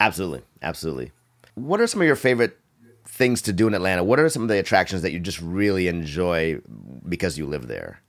Absolutely, 0.00 0.42
absolutely. 0.62 1.12
What 1.54 1.80
are 1.80 1.86
some 1.86 2.00
of 2.00 2.06
your 2.06 2.16
favorite 2.16 2.56
things 3.22 3.40
to 3.42 3.52
do 3.52 3.68
in 3.68 3.74
Atlanta? 3.74 4.02
What 4.02 4.18
are 4.18 4.28
some 4.28 4.42
of 4.42 4.48
the 4.48 4.58
attractions 4.58 5.02
that 5.02 5.12
you 5.12 5.20
just 5.20 5.40
really 5.40 5.86
enjoy 5.86 6.58
because 7.08 7.38
you 7.38 7.46
live 7.46 7.68
there? 7.68 8.00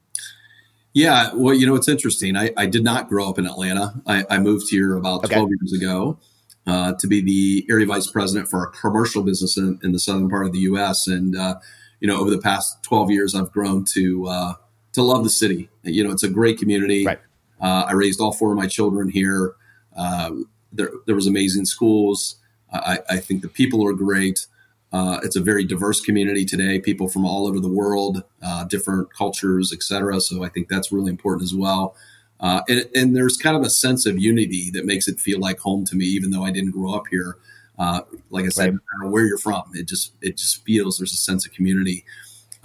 Yeah, 0.93 1.30
well, 1.36 1.54
you 1.54 1.67
know, 1.67 1.76
it's 1.76 1.88
interesting. 1.88 2.36
I, 2.36 2.52
I 2.58 2.65
did 2.65 2.84
not 2.84 3.10
grow 3.10 3.30
up 3.30 3.38
in 3.38 3.45
Atlanta. 3.45 3.93
I, 4.08 4.26
I 4.32 4.39
moved 4.39 4.69
here 4.71 4.95
about 4.95 5.23
okay. 5.26 5.36
12 5.36 5.49
years 5.62 5.73
ago 5.73 6.17
uh, 6.65 6.93
to 6.93 7.06
be 7.08 7.21
the 7.21 7.63
area 7.71 7.86
vice 7.86 8.08
president 8.08 8.49
for 8.49 8.63
a 8.63 8.71
commercial 8.71 9.21
business 9.21 9.56
in, 9.56 9.80
in 9.84 9.91
the 9.91 9.99
southern 9.99 10.32
part 10.32 10.47
of 10.47 10.52
the 10.52 10.60
U.S. 10.62 11.06
And 11.06 11.38
uh, 11.38 11.60
you 11.99 12.08
know, 12.08 12.19
over 12.19 12.32
the 12.32 12.41
past 12.41 12.82
12 12.82 13.12
years, 13.12 13.36
I've 13.36 13.52
grown 13.52 13.86
to 13.93 14.26
uh, 14.28 14.54
to 14.93 15.04
love 15.04 15.23
the 15.23 15.30
city. 15.30 15.69
You 15.84 16.04
know, 16.04 16.12
it's 16.12 16.23
a 16.23 16.30
great 16.30 16.58
community. 16.58 17.06
Right. 17.06 17.19
Uh, 17.62 17.86
I 17.88 17.93
raised 17.93 18.19
all 18.19 18.32
four 18.32 18.52
of 18.52 18.58
my 18.58 18.67
children 18.67 19.10
here. 19.10 19.54
Uh, 19.95 20.32
there, 20.71 20.89
there 21.06 21.13
was 21.13 21.28
amazing 21.28 21.65
schools. 21.65 22.38
I, 22.71 22.97
I 23.08 23.17
think 23.17 23.43
the 23.43 23.47
people 23.47 23.88
are 23.88 23.93
great. 23.93 24.47
Uh, 24.93 25.19
it's 25.23 25.36
a 25.36 25.41
very 25.41 25.65
diverse 25.65 25.99
community 25.99 26.45
today. 26.45 26.79
People 26.79 27.10
from 27.10 27.25
all 27.25 27.47
over 27.47 27.60
the 27.60 27.67
world, 27.67 28.23
different 28.69 29.12
cultures, 29.12 29.73
etc. 29.73 30.21
So 30.21 30.43
I 30.43 30.49
think 30.49 30.69
that's 30.69 30.91
really 30.91 31.10
important 31.10 31.43
as 31.43 31.56
well. 31.56 31.95
Uh, 32.43 32.62
and, 32.67 32.89
and, 32.93 33.15
there's 33.15 33.38
kind 33.38 33.56
of 33.56 33.63
a 33.63 33.69
sense 33.69 34.06
of 34.06 34.19
unity 34.19 34.69
that 34.71 34.86
makes 34.86 35.08
it 35.08 35.17
feel 35.17 35.39
like 35.39 35.60
home 35.60 35.86
to 35.86 35.95
me, 35.95 36.03
even 36.03 36.29
though 36.29 36.43
I 36.43 36.51
didn't 36.51 36.71
grow 36.71 36.93
up 36.93 37.06
here. 37.10 37.38
Uh, 37.79 38.01
like 38.32 38.43
I 38.43 38.49
said, 38.49 38.71
right. 38.71 38.79
no 39.01 39.10
where 39.10 39.25
you're 39.25 39.38
from, 39.38 39.63
it 39.73 39.88
just 39.88 40.12
it 40.21 40.36
just 40.38 40.63
feels 40.65 40.97
there's 40.97 41.13
a 41.13 41.17
sense 41.17 41.45
of 41.45 41.53
community. 41.53 42.03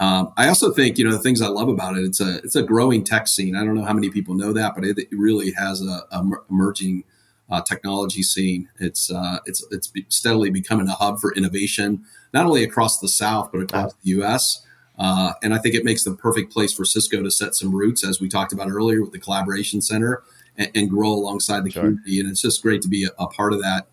Um, 0.01 0.33
I 0.35 0.49
also 0.49 0.71
think 0.71 0.97
you 0.97 1.05
know 1.05 1.11
the 1.11 1.19
things 1.19 1.41
I 1.41 1.47
love 1.47 1.69
about 1.69 1.97
it. 1.97 2.03
It's 2.03 2.19
a 2.19 2.37
it's 2.37 2.57
a 2.57 2.61
growing 2.61 3.05
tech 3.05 3.29
scene. 3.29 3.55
I 3.55 3.63
don't 3.63 3.73
know 3.73 3.85
how 3.85 3.93
many 3.93 4.09
people 4.09 4.35
know 4.35 4.51
that, 4.51 4.75
but 4.75 4.83
it, 4.83 4.97
it 4.99 5.07
really 5.11 5.51
has 5.53 5.81
a, 5.81 6.05
a 6.11 6.29
emerging 6.49 7.05
uh, 7.49 7.61
technology 7.61 8.23
scene. 8.23 8.69
It's 8.79 9.11
uh, 9.11 9.39
it's 9.45 9.65
it's 9.71 9.91
steadily 10.09 10.49
becoming 10.49 10.87
a 10.87 10.93
hub 10.93 11.19
for 11.19 11.33
innovation, 11.33 12.05
not 12.33 12.45
only 12.45 12.63
across 12.63 12.99
the 12.99 13.09
South 13.09 13.51
but 13.51 13.61
across 13.61 13.93
the 13.93 14.09
U.S. 14.11 14.65
Uh, 14.97 15.33
and 15.41 15.53
I 15.53 15.57
think 15.59 15.75
it 15.75 15.85
makes 15.85 16.03
the 16.03 16.13
perfect 16.13 16.51
place 16.51 16.73
for 16.73 16.83
Cisco 16.83 17.23
to 17.23 17.31
set 17.31 17.55
some 17.55 17.73
roots, 17.73 18.03
as 18.03 18.19
we 18.19 18.27
talked 18.27 18.51
about 18.51 18.69
earlier 18.69 19.01
with 19.01 19.13
the 19.13 19.19
collaboration 19.19 19.81
center, 19.81 20.23
and, 20.57 20.69
and 20.75 20.89
grow 20.89 21.09
alongside 21.09 21.63
the 21.63 21.71
sure. 21.71 21.83
community. 21.83 22.19
And 22.19 22.29
it's 22.29 22.41
just 22.41 22.61
great 22.61 22.81
to 22.81 22.89
be 22.89 23.05
a, 23.05 23.09
a 23.17 23.27
part 23.27 23.53
of 23.53 23.61
that. 23.61 23.87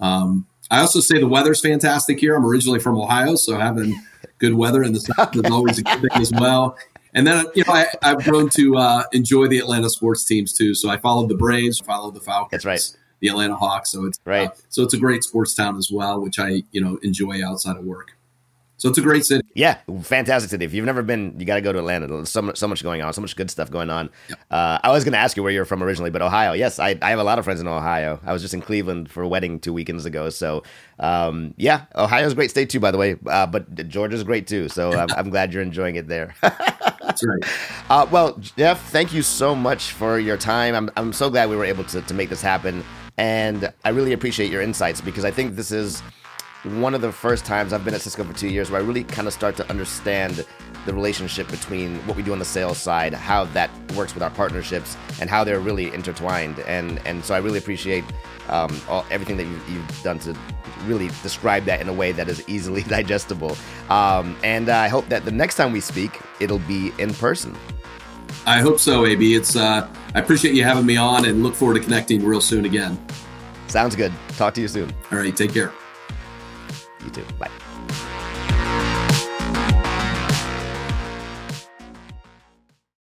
Um, 0.00 0.46
I 0.70 0.80
also 0.80 1.00
say 1.00 1.18
the 1.18 1.26
weather's 1.26 1.60
fantastic 1.60 2.20
here. 2.20 2.36
I'm 2.36 2.44
originally 2.44 2.78
from 2.78 2.96
Ohio, 2.96 3.34
so 3.34 3.58
having 3.58 4.00
good 4.38 4.54
weather 4.54 4.82
in 4.82 4.92
the 4.92 5.00
south 5.00 5.34
is 5.34 5.50
always 5.50 5.78
a 5.78 5.82
good 5.82 6.00
thing 6.00 6.20
as 6.20 6.30
well. 6.32 6.76
And 7.14 7.26
then 7.26 7.46
you 7.54 7.64
know 7.66 7.72
I, 7.72 7.86
have 8.02 8.24
grown 8.24 8.48
to 8.50 8.76
uh, 8.76 9.02
enjoy 9.12 9.48
the 9.48 9.58
Atlanta 9.58 9.90
sports 9.90 10.24
teams 10.24 10.52
too. 10.52 10.74
So 10.74 10.88
I 10.90 10.96
followed 10.96 11.28
the 11.28 11.36
Braves, 11.36 11.78
followed 11.80 12.14
the 12.14 12.20
Falcons. 12.20 12.50
That's 12.50 12.64
right. 12.64 12.96
The 13.20 13.28
Atlanta 13.28 13.56
Hawks. 13.56 13.90
So 13.90 14.06
it's 14.06 14.18
uh, 14.18 14.30
right. 14.30 14.48
Uh, 14.48 14.54
so 14.68 14.82
it's 14.82 14.94
a 14.94 14.98
great 14.98 15.24
sports 15.24 15.54
town 15.54 15.76
as 15.76 15.90
well, 15.92 16.20
which 16.20 16.38
I 16.38 16.62
you 16.70 16.80
know 16.80 16.98
enjoy 17.02 17.44
outside 17.44 17.76
of 17.76 17.84
work. 17.84 18.12
So 18.80 18.88
it's 18.88 18.96
a 18.96 19.02
great 19.02 19.26
city. 19.26 19.46
Yeah, 19.54 19.76
fantastic 20.00 20.48
city. 20.48 20.64
If 20.64 20.72
you've 20.72 20.86
never 20.86 21.02
been, 21.02 21.38
you 21.38 21.44
got 21.44 21.56
to 21.56 21.60
go 21.60 21.70
to 21.70 21.78
Atlanta. 21.78 22.06
There's 22.06 22.30
so 22.30 22.40
much, 22.40 22.56
so 22.56 22.66
much 22.66 22.82
going 22.82 23.02
on, 23.02 23.12
so 23.12 23.20
much 23.20 23.36
good 23.36 23.50
stuff 23.50 23.70
going 23.70 23.90
on. 23.90 24.08
Yep. 24.30 24.38
Uh, 24.50 24.78
I 24.82 24.90
was 24.90 25.04
going 25.04 25.12
to 25.12 25.18
ask 25.18 25.36
you 25.36 25.42
where 25.42 25.52
you're 25.52 25.66
from 25.66 25.82
originally, 25.82 26.08
but 26.08 26.22
Ohio. 26.22 26.54
Yes, 26.54 26.78
I, 26.78 26.98
I 27.02 27.10
have 27.10 27.18
a 27.18 27.22
lot 27.22 27.38
of 27.38 27.44
friends 27.44 27.60
in 27.60 27.68
Ohio. 27.68 28.18
I 28.24 28.32
was 28.32 28.40
just 28.40 28.54
in 28.54 28.62
Cleveland 28.62 29.10
for 29.10 29.22
a 29.22 29.28
wedding 29.28 29.60
two 29.60 29.74
weekends 29.74 30.06
ago. 30.06 30.30
So 30.30 30.62
um, 30.98 31.52
yeah, 31.58 31.84
Ohio's 31.94 32.32
a 32.32 32.34
great 32.34 32.48
state 32.48 32.70
too, 32.70 32.80
by 32.80 32.90
the 32.90 32.96
way. 32.96 33.16
Uh, 33.26 33.46
but 33.46 33.86
Georgia's 33.86 34.24
great 34.24 34.46
too. 34.46 34.70
So 34.70 34.92
I'm, 34.98 35.10
I'm 35.14 35.28
glad 35.28 35.52
you're 35.52 35.62
enjoying 35.62 35.96
it 35.96 36.08
there. 36.08 36.34
That's 37.10 37.26
right. 37.26 37.42
Uh, 37.90 38.06
well, 38.10 38.38
Jeff, 38.56 38.88
thank 38.90 39.12
you 39.12 39.22
so 39.22 39.54
much 39.54 39.92
for 39.92 40.20
your 40.20 40.36
time. 40.36 40.76
I'm, 40.76 40.90
I'm 40.96 41.12
so 41.12 41.28
glad 41.28 41.50
we 41.50 41.56
were 41.56 41.64
able 41.64 41.82
to, 41.84 42.00
to 42.00 42.14
make 42.14 42.28
this 42.28 42.40
happen. 42.40 42.84
And 43.18 43.72
I 43.84 43.88
really 43.88 44.12
appreciate 44.12 44.50
your 44.50 44.62
insights 44.62 45.00
because 45.00 45.24
I 45.24 45.32
think 45.32 45.56
this 45.56 45.72
is 45.72 46.02
one 46.62 46.94
of 46.94 47.00
the 47.00 47.10
first 47.10 47.44
times 47.44 47.72
I've 47.72 47.84
been 47.84 47.94
at 47.94 48.00
Cisco 48.00 48.22
for 48.22 48.32
two 48.32 48.48
years 48.48 48.70
where 48.70 48.80
I 48.80 48.84
really 48.84 49.02
kind 49.02 49.26
of 49.26 49.34
start 49.34 49.56
to 49.56 49.68
understand 49.68 50.46
the 50.86 50.94
relationship 50.94 51.48
between 51.50 51.96
what 52.06 52.16
we 52.16 52.22
do 52.22 52.32
on 52.32 52.38
the 52.38 52.44
sales 52.44 52.78
side, 52.78 53.12
how 53.12 53.44
that 53.46 53.70
works 53.94 54.14
with 54.14 54.22
our 54.22 54.30
partnerships, 54.30 54.96
and 55.20 55.28
how 55.28 55.44
they're 55.44 55.60
really 55.60 55.92
intertwined. 55.92 56.58
And 56.60 57.00
and 57.06 57.24
so 57.24 57.34
I 57.34 57.38
really 57.38 57.58
appreciate 57.58 58.04
um, 58.48 58.80
all, 58.88 59.04
everything 59.10 59.36
that 59.36 59.44
you've, 59.44 59.68
you've, 59.68 60.02
done 60.02 60.18
to 60.20 60.36
really 60.86 61.08
describe 61.22 61.64
that 61.64 61.80
in 61.80 61.88
a 61.88 61.92
way 61.92 62.12
that 62.12 62.28
is 62.28 62.46
easily 62.48 62.82
digestible. 62.96 63.56
Um, 63.88 64.36
and 64.42 64.68
I 64.68 64.88
hope 64.88 65.08
that 65.08 65.24
the 65.24 65.30
next 65.30 65.54
time 65.56 65.72
we 65.72 65.80
speak, 65.80 66.18
it'll 66.40 66.58
be 66.60 66.92
in 66.98 67.14
person. 67.14 67.56
I 68.46 68.60
hope 68.60 68.78
so, 68.78 69.06
AB. 69.06 69.34
It's 69.34 69.56
uh, 69.56 69.88
I 70.14 70.18
appreciate 70.18 70.54
you 70.54 70.64
having 70.64 70.86
me 70.86 70.96
on, 70.96 71.26
and 71.26 71.42
look 71.42 71.54
forward 71.54 71.74
to 71.74 71.80
connecting 71.80 72.24
real 72.24 72.40
soon 72.40 72.64
again. 72.64 72.98
Sounds 73.68 73.94
good. 73.94 74.12
Talk 74.30 74.54
to 74.54 74.60
you 74.60 74.68
soon. 74.68 74.92
All 75.12 75.18
right, 75.18 75.36
take 75.36 75.52
care. 75.52 75.72
You 77.04 77.10
too. 77.10 77.24
Bye. 77.38 77.50